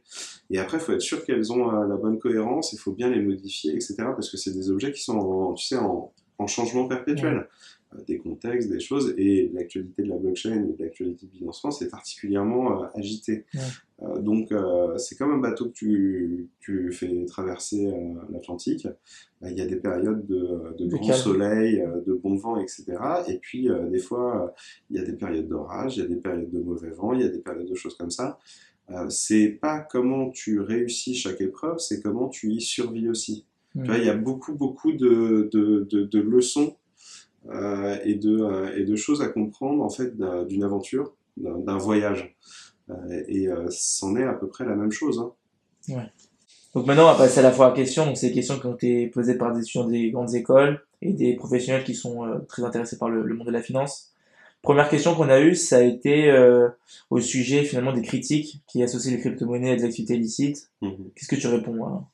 [0.50, 3.10] Et après, il faut être sûr qu'elles ont euh, la bonne cohérence, il faut bien
[3.10, 3.96] les modifier, etc.
[3.98, 7.48] Parce que c'est des objets qui sont, tu sais, en, en changement perpétuel.
[7.96, 11.60] Euh, Des contextes, des choses, et l'actualité de la blockchain et de l'actualité de Binance
[11.60, 13.46] France est particulièrement euh, agitée.
[13.54, 13.62] Ouais.
[14.02, 17.92] Euh, donc, euh, c'est comme un bateau que tu, tu fais traverser
[18.32, 18.86] l'Atlantique.
[19.44, 21.14] Euh, Il y a des périodes de, de calme.
[21.14, 22.86] soleil, de bon vent, etc.
[23.28, 24.54] Et puis, des fois,
[24.90, 27.22] il y a des périodes d'orage, il y a des périodes de mauvais vent, il
[27.22, 28.40] y a des périodes de choses comme ça.
[29.10, 33.46] C'est pas comment tu réussis chaque épreuve, c'est comment tu y survis aussi.
[33.74, 36.76] Tu vois, il y a beaucoup, beaucoup de, leçons
[38.06, 42.36] et, de, euh, et de choses à comprendre en fait d'un- d'une aventure, d'un voyage.
[42.90, 45.20] Euh, et euh, c'en est à peu près la même chose.
[45.20, 45.32] hein.
[46.76, 48.06] Donc maintenant, on va passer à la fois à questions.
[48.06, 51.14] Donc, c'est des questions qui ont été posées par des étudiants des grandes écoles et
[51.14, 54.12] des professionnels qui sont euh, très intéressés par le, le monde de la finance.
[54.62, 56.68] Première question qu'on a eue, ça a été euh,
[57.10, 60.70] au sujet finalement des critiques qui associent les crypto-monnaies à des activités illicites.
[60.82, 61.12] Mhm.
[61.16, 62.06] Qu'est-ce que tu réponds à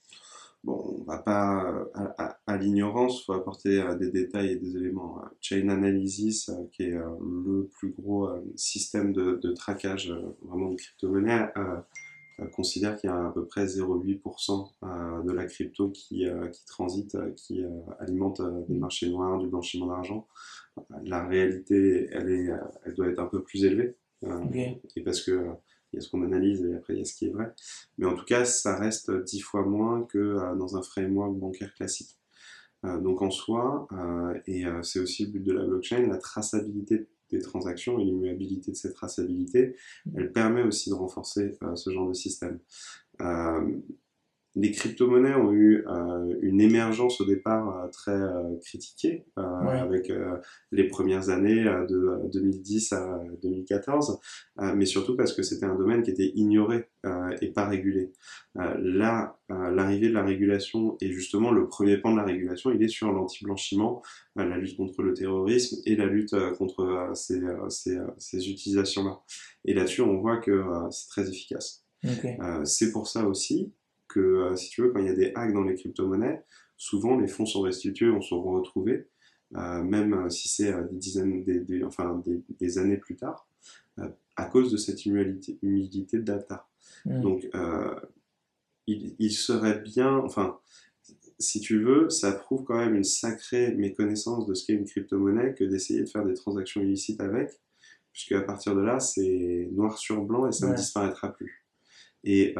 [0.65, 4.55] Bon, on va pas euh, à, à- à l'ignorance, faut apporter euh, des détails et
[4.55, 5.19] des éléments.
[5.23, 10.75] Euh, Chain Analysis, euh, qui est le plus gros système de, de traquage vraiment de
[10.75, 11.47] crypto-monnaie,
[12.51, 17.15] considère qu'il y a à peu près 0,8% euh, de la crypto qui, qui transite,
[17.35, 17.63] qui
[17.99, 20.27] alimente des marchés noirs, du blanchiment d'argent.
[21.03, 22.49] La réalité, elle, est,
[22.85, 23.95] elle doit être un peu plus élevée.
[24.23, 24.55] euh, Ok.
[24.97, 25.47] Et parce que
[25.95, 27.53] il y a ce qu'on analyse et après il y a ce qui est vrai.
[27.97, 31.73] Mais en tout cas, ça reste dix fois moins que euh, dans un framework bancaire
[31.73, 32.19] classique.
[32.83, 37.07] Euh, donc en soi, euh, et c'est aussi le but de la blockchain, la traçabilité
[37.31, 39.75] des transactions et l'immuabilité de cette traçabilité,
[40.15, 42.59] elle permet aussi de renforcer ce genre de système.
[44.57, 49.79] Les crypto-monnaies ont eu euh, une émergence au départ euh, très euh, critiquée, Ouais.
[49.79, 50.11] avec
[50.71, 54.19] les premières années de 2010 à 2014,
[54.61, 56.85] euh, mais surtout parce que c'était un domaine qui était ignoré
[57.41, 58.11] et pas régulé.
[58.55, 62.87] là, l'arrivée de la régulation et justement le premier pan de la régulation, il est
[62.87, 64.01] sur l'anti-blanchiment,
[64.35, 69.19] la lutte contre le terrorisme et la lutte contre ces, ces, ces utilisations-là.
[69.65, 71.85] Et là-dessus, on voit que c'est très efficace.
[72.63, 73.71] c'est pour ça aussi
[74.15, 76.43] que, si tu veux, quand il y a des hacks dans les crypto-monnaies,
[76.77, 79.07] souvent les fonds sont restitués, on se retrouvés,
[79.55, 82.21] euh, même euh, si c'est euh, des dizaines, des, enfin
[82.59, 83.47] des, années plus tard,
[84.35, 86.67] à cause de cette humilité, humilité de data.
[87.05, 87.21] Mm.
[87.21, 87.49] Donc,
[88.87, 90.59] il, serait bien, enfin,
[91.39, 95.53] si tu veux, ça prouve quand même une sacrée méconnaissance de ce qu'est une crypto-monnaie
[95.53, 97.49] que d'essayer de faire des transactions illicites avec,
[98.11, 101.65] puisque à partir de là, c'est noir sur blanc et ça ne disparaîtra plus.
[102.23, 102.53] Et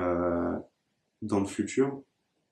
[1.22, 2.02] dans le futur,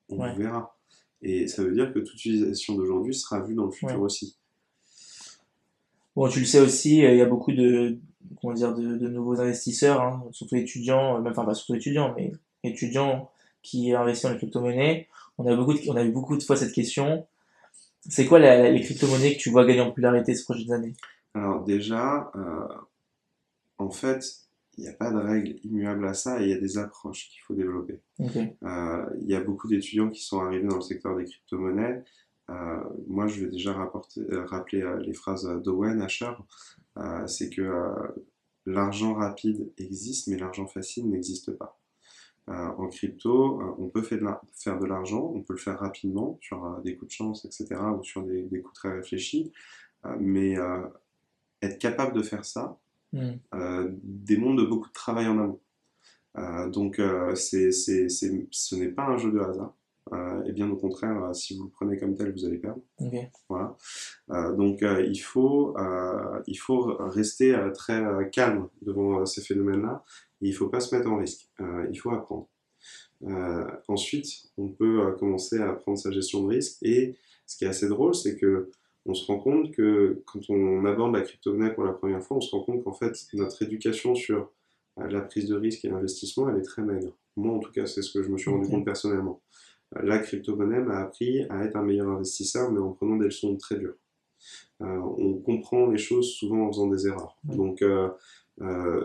[0.10, 0.78] on verra.
[1.22, 4.38] Et ça veut dire que toute utilisation d'aujourd'hui sera vue dans le futur aussi.
[6.16, 7.98] Bon, tu le sais aussi, euh, il y a beaucoup de,
[8.40, 13.32] comment dire, de, nouveaux investisseurs, hein, surtout étudiants, euh, enfin pas surtout étudiants, mais étudiants
[13.64, 15.08] qui investissent dans les crypto-monnaies.
[15.40, 17.26] On a, beaucoup on a eu beaucoup de fois cette question.
[18.08, 20.94] C'est quoi les crypto-monnaies que tu vois gagner en popularité ces prochaines années?
[21.34, 22.68] Alors déjà, euh,
[23.80, 24.43] en fait,
[24.78, 27.30] il n'y a pas de règle immuable à ça et il y a des approches
[27.30, 28.02] qu'il faut développer.
[28.20, 32.04] Euh, il y a beaucoup d'étudiants qui sont arrivés dans le secteur des crypto-monnaies.
[32.50, 36.34] Euh, moi, je vais déjà rapporter, euh, rappeler les phrases d'Owen Asher.
[37.28, 37.94] c'est que
[38.66, 41.80] l'argent rapide existe, mais l'argent facile n'existe pas.
[42.48, 47.10] en crypto, on peut faire de l'argent, on peut le faire rapidement sur des coups
[47.10, 49.52] de chance, etc., ou sur des, des coups très réfléchis,
[50.20, 50.56] mais
[51.62, 52.80] être capable de faire ça,
[53.14, 53.34] Mm.
[53.54, 55.60] Euh, des mondes de beaucoup de travail en amont.
[56.38, 59.76] Euh, donc euh, c'est, c'est, c'est, ce n'est pas un jeu de hasard.
[60.46, 62.82] et bien au contraire, si vous le prenez comme tel, vous allez perdre.
[63.48, 63.78] Voilà.
[64.54, 65.76] donc il, faut,
[66.48, 70.04] il faut rester très calme devant ces phénomènes-là.
[70.42, 71.50] Et il ne faut pas se mettre en risque.
[71.92, 72.48] il faut apprendre.
[73.88, 76.78] ensuite, on peut commencer à prendre sa gestion de risque.
[76.82, 78.70] Et ce qui est assez drôle, c'est que
[79.06, 82.42] on se rend compte que quand on aborde la crypto-monnaie pour la première fois, on
[82.42, 84.52] se rend compte qu'en fait, notre éducation sur
[85.00, 87.12] euh, la prise de risque et l'investissement, elle est très maigre.
[87.36, 89.42] Moi, en tout cas, c'est ce que je me suis rendu compte personnellement.
[89.98, 93.56] Euh, la crypto-monnaie m'a appris à être un meilleur investisseur, mais en prenant des leçons
[93.58, 93.98] très dures.
[94.82, 97.38] Euh, on comprend les choses souvent en faisant des erreurs.
[97.44, 97.84] Donc,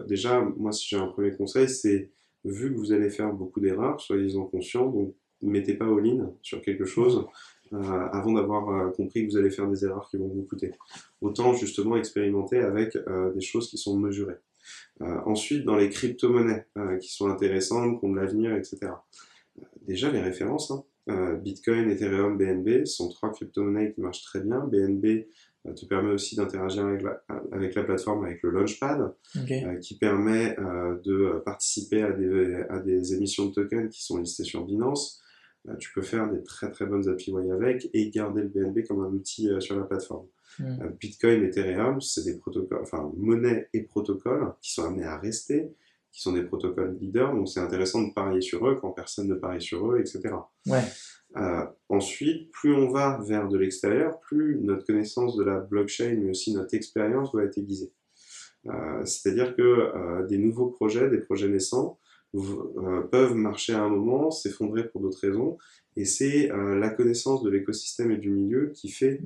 [0.06, 2.10] déjà, moi, si j'ai un premier conseil, c'est
[2.44, 6.60] vu que vous allez faire beaucoup d'erreurs, soyez-en conscients, donc mettez pas au ligne sur
[6.62, 7.22] quelque chose euh,
[7.72, 10.72] avant d'avoir euh, compris que vous allez faire des erreurs qui vont vous coûter.
[11.20, 14.38] Autant justement expérimenter avec euh, des choses qui sont mesurées.
[15.00, 16.66] ensuite, dans les crypto-monnaies
[17.00, 18.92] qui sont intéressantes, qui ont de l'avenir, etc.
[19.86, 20.84] déjà, les références, hein.
[21.42, 24.58] Bitcoin, Ethereum, BNB sont trois crypto-monnaies qui marchent très bien.
[24.58, 25.24] BNB
[25.74, 29.14] te permet aussi d'interagir avec la, avec la plateforme, avec le Launchpad,
[29.80, 30.54] qui permet
[31.04, 35.22] de participer à des, à des émissions de tokens qui sont listées sur Binance.
[35.68, 39.02] Euh, tu peux faire des très très bonnes API avec et garder le BNB comme
[39.02, 40.26] un outil euh, sur la plateforme.
[40.60, 45.72] Euh, Bitcoin, Ethereum, c'est des protocoles, enfin monnaie et protocoles qui sont amenés à rester,
[46.10, 49.34] qui sont des protocoles leaders, donc c'est intéressant de parier sur eux quand personne ne
[49.34, 50.34] parie sur eux, etc.
[50.66, 50.82] Ouais.
[51.88, 56.52] ensuite, plus on va vers de l'extérieur, plus notre connaissance de la blockchain, mais aussi
[56.54, 57.92] notre expérience doit être aiguisée.
[59.04, 64.88] C'est-à-dire que des nouveaux projets, des projets naissants, euh, peuvent marcher à un moment, s'effondrer
[64.88, 65.56] pour d'autres raisons,
[65.98, 69.20] et c'est euh, la connaissance de l'écosystème et du milieu qui fait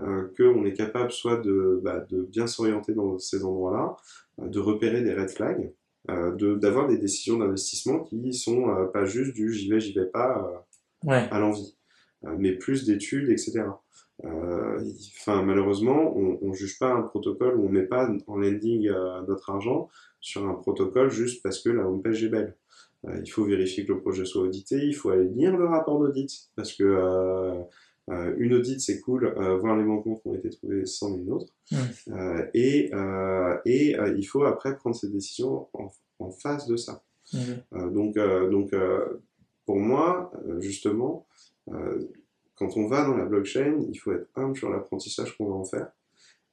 [0.00, 3.96] euh, qu'on est capable soit de, bah, de bien s'orienter dans ces endroits-là,
[4.38, 5.72] de repérer des red flags,
[6.06, 10.64] d'avoir des décisions d'investissement qui sont pas juste du j'y vais, j'y vais pas
[11.06, 11.76] à l'envie,
[12.22, 13.64] mais plus d'études, etc.
[14.22, 18.88] Enfin, malheureusement, on ne juge pas un protocole où on met pas en landing
[19.26, 19.88] notre argent
[20.20, 22.56] sur un protocole juste parce que la homepage est belle.
[23.06, 26.00] Euh, il faut vérifier que le projet soit audité, il faut aller lire le rapport
[26.00, 27.62] d'audit, parce que euh,
[28.10, 31.52] euh, une audit c'est cool, voir les manquements qui ont été trouvés sans une autre.
[32.54, 32.90] et,
[33.66, 37.04] et il faut après prendre ses décisions en, face de ça.
[37.72, 38.74] donc, donc
[39.66, 41.26] pour moi, justement,
[42.56, 45.64] quand on va dans la blockchain, il faut être humble sur l'apprentissage qu'on va en
[45.64, 45.92] faire.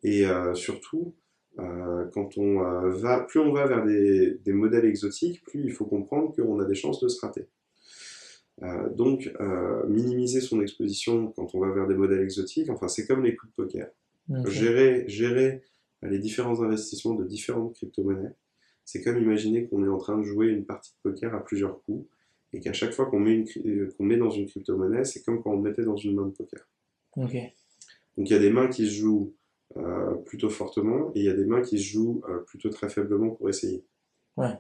[0.04, 1.16] Et surtout,
[1.60, 5.86] euh, quand on euh, va, plus on va vers des, modèles exotiques, plus il faut
[5.86, 7.48] comprendre qu'on a des chances de se rater.
[8.62, 9.32] Euh, donc,
[9.88, 13.52] minimiser son exposition quand on va vers des modèles exotiques, enfin, c'est comme les coups
[13.52, 13.90] de poker.
[14.48, 15.62] Gérer, gérer
[16.02, 18.34] les différents investissements de différentes crypto-monnaies,
[18.84, 21.82] c'est comme imaginer qu'on est en train de jouer une partie de poker à plusieurs
[21.84, 22.08] coups,
[22.54, 23.44] et qu'à chaque fois qu'on met,
[23.98, 26.68] qu'on met dans une crypto-monnaie, c'est comme quand on mettait dans une main de poker.
[28.18, 29.34] Donc, il y a des mains qui se jouent
[29.78, 32.90] euh, plutôt fortement, et il y a des mains qui se jouent euh, plutôt très
[32.90, 33.84] faiblement pour essayer.
[34.38, 34.58] Ouais.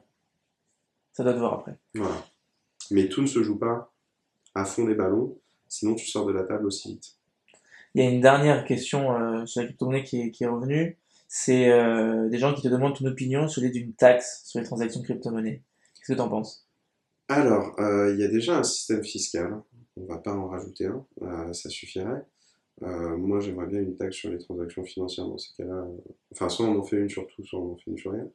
[1.13, 1.77] Ça doit te voir après.
[1.93, 2.25] Voilà.
[2.91, 3.93] Mais tout ne se joue pas
[4.53, 5.37] à fond des ballons,
[5.67, 7.15] sinon tu sors de la table aussi vite.
[7.93, 10.97] Il y a une dernière question euh, sur la crypto-monnaie qui est, qui est revenue.
[11.27, 11.69] C'est
[12.29, 15.05] des gens qui te demandent ton opinion sur l'idée d'une taxe sur les transactions de
[15.05, 15.63] crypto-monnaie.
[15.95, 16.67] Qu'est-ce que tu en penses?
[17.27, 19.61] Alors, il y a déjà un système fiscal.
[19.97, 20.87] On va pas en rajouter
[21.21, 22.25] un, ça suffirait.
[22.83, 25.87] Euh, moi, j'aimerais bien une taxe sur les transactions financières dans ces cas-là.
[26.31, 28.29] Enfin, soit on en fait une sur tout, soit on en fait une sur rien.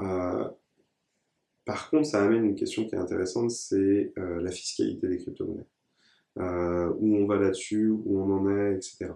[0.00, 0.48] Euh,
[1.64, 5.66] par contre, ça amène une question qui est intéressante, c'est euh, la fiscalité des crypto-monnaies.
[6.36, 9.12] Où on va là-dessus, où on en est, etc.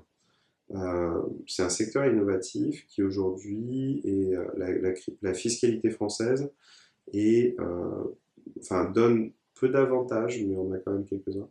[1.49, 6.49] C'est un secteur innovatif qui aujourd'hui est la, la fiscalité française
[7.13, 7.57] et
[8.61, 11.49] enfin donne peu d'avantages, mais on a quand même quelques-uns,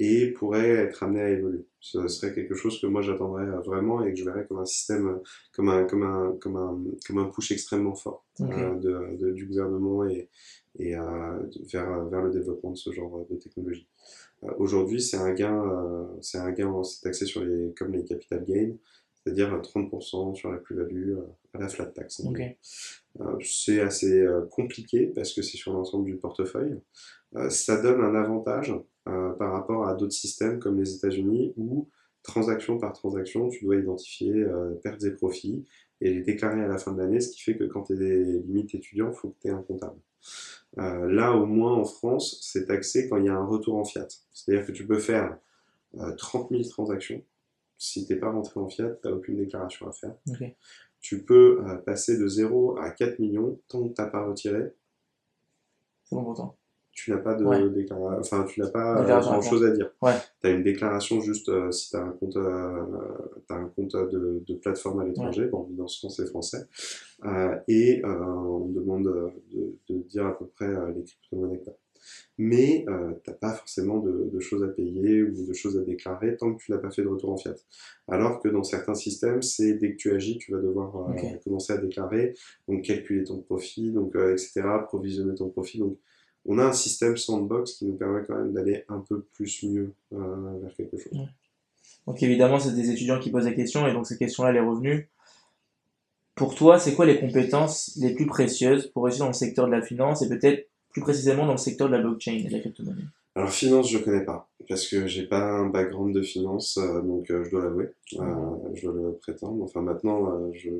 [0.00, 1.66] et pourrait être amené à évoluer.
[1.80, 4.64] Ce serait quelque chose que moi j'attendrais euh, vraiment et que je verrais comme un
[4.64, 5.16] système, euh,
[5.52, 8.24] comme un, comme un, comme un, comme un push extrêmement fort
[8.56, 10.28] euh, de, de- du gouvernement et,
[10.78, 11.38] et euh,
[11.72, 13.88] vers, vers le développement de ce genre de technologie.
[14.44, 18.04] Euh, Aujourd'hui, c'est un gain, euh, c'est un gain, c'est taxé sur les, comme les
[18.04, 18.74] capital gains,
[19.28, 22.22] c'est-à-dire euh, 30% sur la plus-value euh, à la flat tax.
[23.20, 26.80] Euh, c'est assez euh, compliqué parce que c'est sur l'ensemble du portefeuille.
[27.36, 28.74] Euh, ça donne un avantage
[29.08, 31.88] euh, par rapport à d'autres systèmes comme les États-Unis où
[32.22, 35.64] transaction par transaction, tu dois identifier euh, pertes et profits
[36.00, 38.22] et les déclarer à la fin de l'année, ce qui fait que quand tu es
[38.46, 39.98] limite étudiant, il faut que tu aies un comptable.
[40.78, 43.84] Euh, là, au moins en France, c'est taxé quand il y a un retour en
[43.84, 44.06] fiat.
[44.32, 45.36] C'est-à-dire que tu peux faire
[45.96, 47.22] euh, 30 000 transactions.
[47.78, 50.14] Si tu n'es pas rentré en fiat, tu n'as aucune déclaration à faire.
[51.00, 54.72] Tu peux euh, passer de 0 à 4 millions tant que tu n'as pas retiré.
[56.04, 56.34] C'est bon.
[56.90, 57.68] Tu n'as pas de Ouais.
[57.70, 59.92] déclaration, enfin tu n'as pas à grand chose à dire.
[60.02, 60.14] Ouais.
[60.40, 62.82] Tu as une déclaration juste euh, si tu as un compte, euh,
[63.46, 66.66] t'as un compte de, de plateforme à l'étranger, bon, Binance France et français,
[67.24, 71.58] euh, et euh, on te demande de, de dire à peu près euh, les crypto-monnaies
[71.60, 71.72] que t'as.
[72.36, 76.36] Mais euh, t'as pas forcément de, de choses à payer ou de choses à déclarer
[76.36, 77.54] tant que tu n'as pas fait de retour en fiat.
[78.08, 81.72] Alors que dans certains systèmes, c'est dès que tu agis, tu vas devoir euh, commencer
[81.72, 82.34] à déclarer,
[82.66, 85.78] donc calculer ton profit, donc euh, etc., provisionner ton profit.
[85.78, 85.98] Donc
[86.46, 89.92] on a un système sandbox qui nous permet quand même d'aller un peu plus mieux
[90.14, 91.12] euh, vers quelque chose.
[92.06, 94.60] Donc évidemment, c'est des étudiants qui posent la question et donc cette question-là, elle est
[94.60, 95.08] revenue.
[96.34, 99.72] Pour toi, c'est quoi les compétences les plus précieuses pour réussir dans le secteur de
[99.72, 102.60] la finance et peut-être plus précisément dans le secteur de la blockchain et de la
[102.60, 103.02] crypto-monnaie
[103.34, 107.30] Alors finance, je connais pas parce que j'ai pas un background de finance, euh, donc
[107.30, 108.24] euh, je dois l'avouer, euh,
[108.74, 109.62] je dois le prétendre.
[109.62, 110.70] Enfin maintenant, je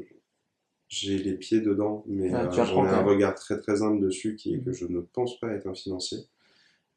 [0.88, 4.54] j'ai les pieds dedans, mais Ah, j'en ai un regard très très humble dessus qui
[4.54, 6.18] est que je ne pense pas être un financier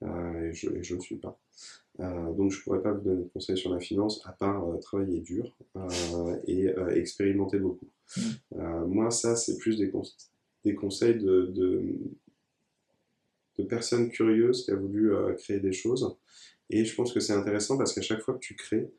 [0.02, 1.38] et je et je ne suis pas.
[2.00, 4.78] Euh, donc je pourrais pas vous donner de conseils sur la finance à part euh,
[4.78, 7.88] travailler dur euh, et expérimenter beaucoup.
[8.56, 10.04] Euh, moi, ça c'est plus des, cons-
[10.66, 11.82] des conseils de, de
[13.62, 16.16] de personnes curieuses qui a voulu euh, créer des choses.
[16.70, 18.92] Et je pense que c'est intéressant parce qu'à chaque fois que tu crées,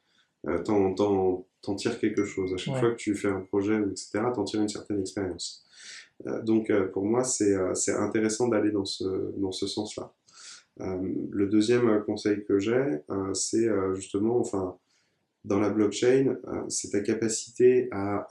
[0.46, 1.46] euh, t'en,
[1.76, 2.52] tires quelque chose.
[2.54, 2.80] À chaque Ouais.
[2.80, 5.64] fois que tu fais un projet, etc., t'en tires une certaine expérience.
[6.26, 7.54] Euh, donc pour moi, c'est,
[7.88, 9.04] intéressant d'aller dans ce,
[9.38, 10.12] dans ce sens-là.
[10.78, 12.98] Le deuxième conseil que j'ai,
[13.34, 14.76] c'est justement, enfin,
[15.44, 16.38] dans la blockchain,
[16.68, 18.26] c'est ta capacité à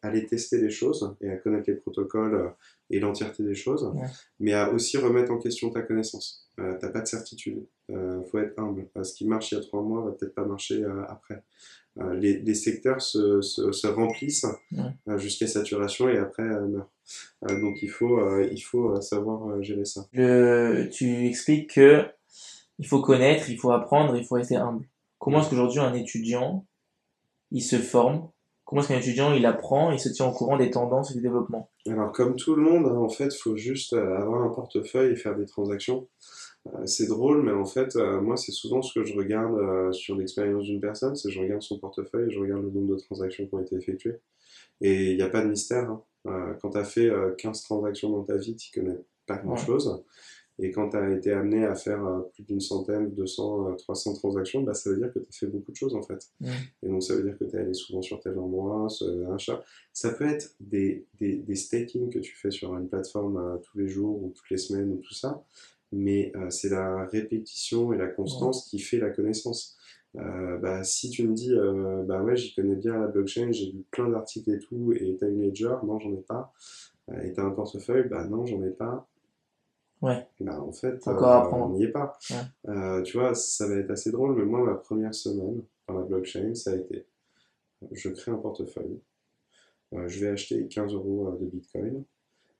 [0.00, 2.54] aller tester les choses et à connaître les protocoles
[2.92, 4.06] et l'entièreté des choses, Ouais.
[4.38, 6.48] mais à aussi remettre en question ta connaissance.
[6.60, 7.66] Euh, T'as pas de certitude.
[7.90, 8.88] Euh, faut être humble.
[8.96, 11.42] Euh, ce qui marche il y a trois mois va peut-être pas marcher euh, après.
[11.98, 15.18] Euh, les, les secteurs se, se, se remplissent Ouais.
[15.18, 16.90] jusqu'à saturation et après meurent.
[17.60, 20.06] Donc il faut, il faut savoir gérer ça.
[20.12, 22.04] Le, tu expliques que
[22.78, 24.86] il faut connaître, il faut apprendre, il faut rester humble.
[25.18, 26.66] Comment est-ce qu'aujourd'hui un étudiant,
[27.50, 28.28] il se forme
[28.72, 31.20] Comment est-ce qu'un étudiant, il apprend, il se tient au courant des tendances et du
[31.20, 35.12] développement Alors, comme tout le monde, hein, en fait, faut juste euh, avoir un portefeuille
[35.12, 36.08] et faire des transactions.
[36.68, 40.16] Euh, c'est drôle, mais en fait, euh, moi, c'est souvent ce que je regarde sur
[40.16, 42.98] l'expérience d'une personne, c'est que je regarde son portefeuille et je regarde le nombre de
[42.98, 44.16] transactions qui ont été effectuées.
[44.80, 45.90] Et il n'y a pas de mystère.
[45.90, 46.56] hein.
[46.62, 48.96] Quand tu as fait euh, 15 transactions dans ta vie, tu connais
[49.26, 50.02] pas grand-chose.
[50.62, 54.14] Et quand tu as été amené à faire euh, plus d'une centaine, 200, euh, 300
[54.14, 56.30] transactions, bah, ça veut dire que tu as fait beaucoup de choses en fait.
[56.82, 59.62] Et donc ça veut dire que tu es allé souvent sur tel endroit, ce achat.
[59.92, 63.78] Ça peut être des, des, des staking que tu fais sur une plateforme euh, tous
[63.78, 65.44] les jours ou toutes les semaines ou tout ça,
[65.90, 69.76] mais euh, c'est la répétition et la constance qui fait la connaissance.
[70.18, 73.66] Euh, bah, si tu me dis, euh, bah ouais, j'y connais bien la blockchain, j'ai
[73.72, 76.52] lu plein d'articles et tout, et t'as une ledger, non, j'en ai pas.
[77.10, 79.08] Euh, et t'as un portefeuille, bah non, j'en ai pas.
[80.02, 80.26] Ouais.
[80.40, 81.66] Bah en fait, Encore euh, à apprendre.
[81.66, 82.18] on n'y est pas.
[82.30, 82.36] Ouais.
[82.68, 86.04] Euh, tu vois, ça va être assez drôle, mais moi, ma première semaine dans la
[86.04, 87.06] blockchain, ça a été,
[87.92, 89.00] je crée un portefeuille,
[89.94, 92.02] euh, je vais acheter 15 euros de Bitcoin,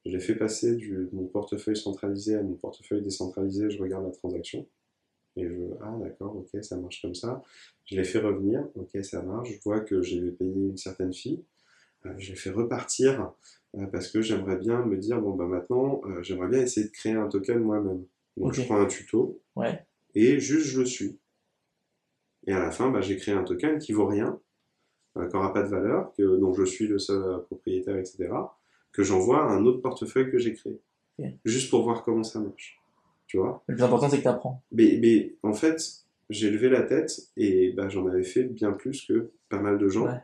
[0.07, 4.05] Je l'ai fait passer du, de mon portefeuille centralisé à mon portefeuille décentralisé, je regarde
[4.05, 4.67] la transaction.
[5.37, 7.43] Et je, ah d'accord, ok, ça marche comme ça.
[7.87, 9.51] Je l'ai fait revenir, ok, ça marche.
[9.51, 11.43] Je vois que j'ai payé une certaine fille.
[12.07, 13.33] Euh, je l'ai fait repartir
[13.77, 16.93] euh, parce que j'aimerais bien me dire, bon, bah maintenant, euh, j'aimerais bien essayer de
[16.93, 18.05] créer un token moi-même.
[18.37, 19.85] Donc je prends un tuto Ouais.
[20.15, 21.19] et juste je le suis.
[22.47, 24.39] Et à la fin, bah, j'ai créé un token qui vaut rien,
[25.17, 28.31] euh, qui n'aura pas de valeur, que, dont je suis le seul propriétaire, etc.,
[28.93, 30.79] que j'envoie à un autre portefeuille que j'ai créé.
[31.45, 32.81] Juste pour voir comment ça marche.
[33.29, 33.63] Tu vois?
[33.69, 34.61] Le plus important, c'est que tu apprends.
[34.73, 35.81] mais, mais en fait,
[36.31, 39.89] j'ai levé la tête et bah, j'en avais fait bien plus que pas mal de
[39.89, 40.19] gens Ouais.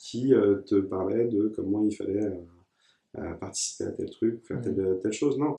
[0.00, 2.34] Qui euh, te parlaient de comment il fallait euh,
[3.18, 5.38] euh, participer à tel truc, faire telle, telle chose.
[5.38, 5.56] Non.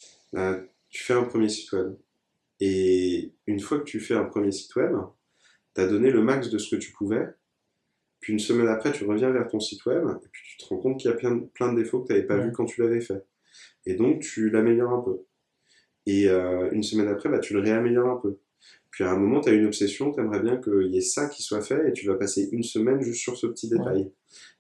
[0.90, 1.96] Tu fais un premier site web.
[2.60, 4.94] Et une fois que tu fais un premier site web,
[5.76, 7.28] tu as donné le max de ce que tu pouvais.
[8.20, 10.78] Puis une semaine après, tu reviens vers ton site web et puis tu te rends
[10.80, 12.46] compte qu'il y a plein, de- plein de défauts que tu n'avais pas Ouais.
[12.48, 13.24] vu quand tu l'avais fait.
[13.86, 15.22] Et donc, tu l'améliores un peu.
[16.08, 18.38] Et euh, une semaine après, bah, tu le réaméliores un peu.
[19.02, 21.28] Puis à un moment, tu as une obsession, tu aimerais bien qu'il y ait ça
[21.28, 24.12] qui soit fait et tu vas passer une semaine juste sur ce petit détail.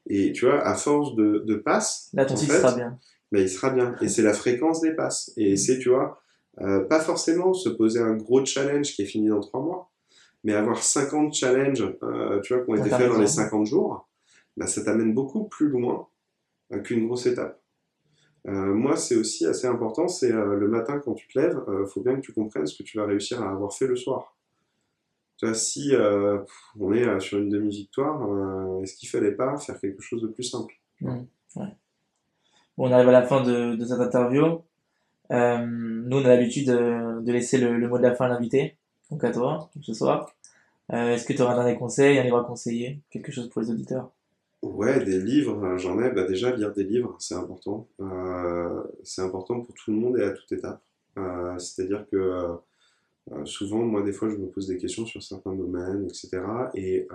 [0.09, 2.97] Et tu vois, à force de, de passes, Là, ton en site fait, sera bien.
[3.31, 3.95] bah, il sera bien.
[4.01, 5.31] Et c'est la fréquence des passes.
[5.37, 6.19] Et c'est, tu vois,
[6.59, 9.91] euh, pas forcément se poser un gros challenge qui est fini dans trois mois,
[10.43, 13.29] mais avoir 50 challenges, euh, tu vois, qui ont été faits dans les Intermédiaires.
[13.29, 14.09] 50 jours,
[14.57, 16.07] bah, ça t'amène beaucoup plus loin
[16.73, 17.61] euh, qu'une grosse étape.
[18.47, 21.85] Euh, moi, c'est aussi assez important, c'est euh, le matin quand tu te lèves, euh,
[21.85, 24.35] faut bien que tu comprennes ce que tu vas réussir à avoir fait le soir.
[25.37, 25.93] Tu vois, si
[26.79, 28.21] on est sur une demi-victoire,
[28.83, 30.75] est-ce qu'il fallait pas faire quelque chose de plus simple?
[30.99, 31.21] Mm.
[31.55, 31.67] Bon,
[32.77, 34.61] on arrive à la fin de, cette interview.
[35.31, 38.77] Nous, on a l'habitude de, laisser le, mot de la fin à l'invité,
[39.09, 40.31] donc à toi, ce soir.
[40.93, 43.71] Est-ce que tu auras un dernier conseil, un livre à conseiller, quelque chose pour les
[43.71, 44.11] auditeurs?
[44.61, 46.11] Ouais, des livres, euh, j'en ai.
[46.11, 47.87] Bah déjà, lire des livres, c'est important.
[47.99, 50.81] Euh, c'est important pour tout le monde et à toute étape.
[51.17, 52.17] Euh, c'est-à-dire que
[53.31, 56.41] euh, souvent, moi, des fois, je me pose des questions sur certains domaines, etc.
[56.75, 57.07] Et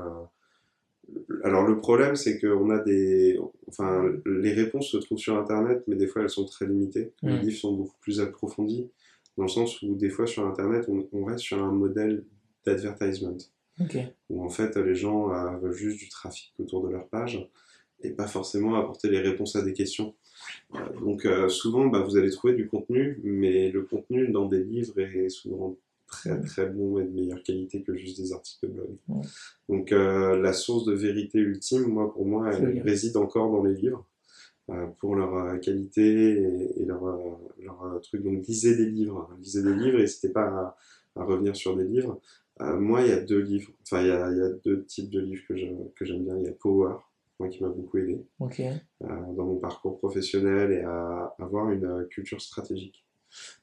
[1.45, 3.39] alors, le problème, c'est qu'on a des.
[3.69, 7.13] Enfin, les réponses se trouvent sur Internet, mais des fois, elles sont très limitées.
[7.23, 8.89] Les livres sont beaucoup plus approfondis,
[9.37, 12.25] dans le sens où, des fois, sur Internet, on, on reste sur un modèle
[12.65, 13.37] d'advertisement
[13.81, 13.97] Ok.
[14.31, 17.47] où en fait les gens euh, veulent juste du trafic autour de leur page
[18.03, 20.15] et pas forcément apporter les réponses à des questions.
[20.75, 24.63] Euh, donc euh, souvent bah, vous allez trouver du contenu, mais le contenu dans des
[24.65, 28.73] livres est souvent très très bon et de meilleure qualité que juste des articles de
[28.73, 28.89] blog.
[29.09, 29.23] Ouais.
[29.69, 33.75] Donc euh, la source de vérité ultime, moi pour moi, elle réside encore dans les
[33.75, 34.07] livres.
[34.71, 37.03] euh, pour leur euh, qualité et, et leur,
[37.61, 38.23] leur truc.
[38.23, 40.45] Donc lisez des livres, lisez des livres, n'hésitez pas
[41.15, 42.21] à, à revenir sur des livres.
[42.63, 44.85] Euh, moi, il y a deux livres, enfin, il y a, il y a deux
[44.85, 46.39] types de livres que j'aime bien.
[46.39, 46.95] Il y a Power,
[47.39, 48.25] moi qui m'a beaucoup aidé
[49.03, 53.05] euh, dans mon parcours professionnel et à avoir une culture stratégique,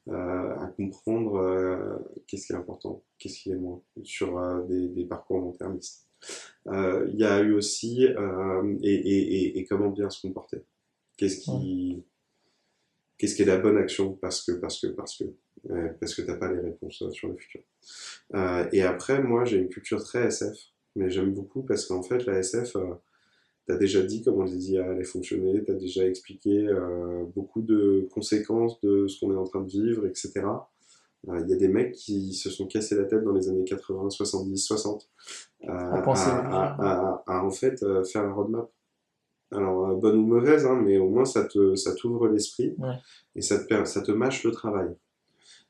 [0.10, 5.40] euh, à comprendre qu'est-ce qui est important, qu'est-ce qui est moins, sur des, des parcours
[5.40, 6.08] long-termistes.
[6.68, 8.16] Euh, Il y a eu aussi et,
[8.84, 10.64] et, et, et comment bien se comporter.
[11.18, 12.04] Qu'est-ce qui,
[13.24, 15.24] qu'est-ce qui est la bonne action parce que parce que parce que
[15.70, 17.62] euh, parce que t'as pas les réponses euh, sur le futur.
[18.36, 20.58] Euh, et après, moi, j'ai une culture très SF,
[20.98, 22.82] mais j'aime beaucoup parce qu'en fait, la SF, euh,
[23.66, 26.68] t'as déjà dit comment les IA allaient fonctionner, t'as déjà expliqué
[27.34, 30.42] beaucoup de conséquences de ce qu'on est en train de vivre, etc.
[31.26, 34.10] Il y a des mecs qui se sont cassés la tête dans les années 80,
[34.10, 35.10] 70, 60
[35.64, 36.02] euh, à,
[36.42, 37.80] à- à- à, en fait
[38.12, 38.70] faire la roadmap.
[39.56, 42.96] Alors, euh, bonne ou mauvaise, hein, mais au moins ça te, ça t'ouvre l'esprit Ouais.
[43.36, 44.90] et ça te, ça te mâche le travail.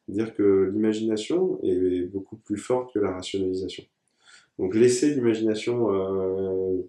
[0.08, 3.84] Dire que l'imagination est beaucoup plus forte que la rationalisation.
[4.60, 6.82] Donc laisser l'imagination, euh,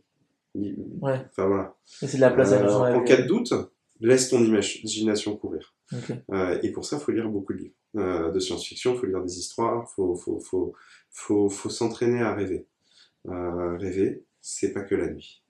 [0.55, 1.21] li- Ouais.
[1.31, 1.77] enfin voilà.
[2.03, 3.53] Laisser de la place à Euh, en cas de doute,
[4.01, 5.75] laisse ton imagination courir.
[5.93, 6.13] Ok.
[6.33, 9.07] Euh, et pour ça, il faut lire beaucoup de livres euh, de science-fiction, il faut
[9.07, 10.73] lire des histoires, il faut, faut, faut,
[11.11, 12.67] faut, faut s'entraîner à rêver.
[13.29, 15.44] Euh, rêver, c'est pas que la nuit.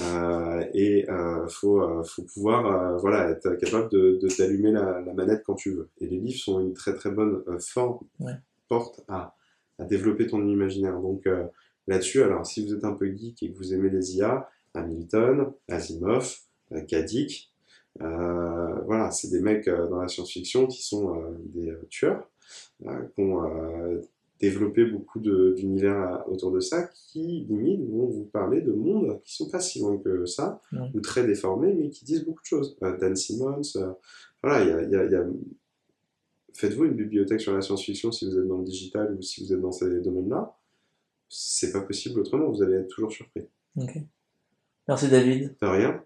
[0.00, 5.00] Euh, et euh, faut, euh, faut pouvoir euh, voilà, être capable de, de d'allumer la,
[5.00, 5.88] la manette quand tu veux.
[6.00, 8.34] Et les livres sont une très très bonne forme, Ouais.
[8.68, 9.34] porte à,
[9.78, 11.00] à développer ton imaginaire.
[11.00, 11.26] Donc
[11.86, 15.52] là-dessus, alors si vous êtes un peu geek et que vous aimez les IA, Hamilton,
[15.68, 16.36] Asimov,
[16.88, 17.52] Kadik,
[17.98, 22.28] voilà, c'est des mecs dans la science-fiction qui sont des tueurs,
[22.80, 23.42] qui ont
[24.40, 29.48] développé beaucoup d'univers autour de ça, qui limite vont vous parler de mondes qui sont
[29.50, 30.60] pas si loin que ça,
[30.94, 32.76] ou très déformés, mais qui disent beaucoup de choses.
[32.82, 33.92] Euh, Dan Simmons, euh,
[34.42, 35.26] voilà, il y a, il y a- il y a-
[36.54, 39.52] Faites-vous une bibliothèque sur la science-fiction si vous êtes dans le digital ou si vous
[39.52, 40.56] êtes dans ces domaines-là.
[41.28, 43.42] C'est pas possible autrement, vous allez être toujours surpris.
[43.76, 43.98] Ok.
[44.88, 45.54] Merci David.
[45.60, 46.02] De rien.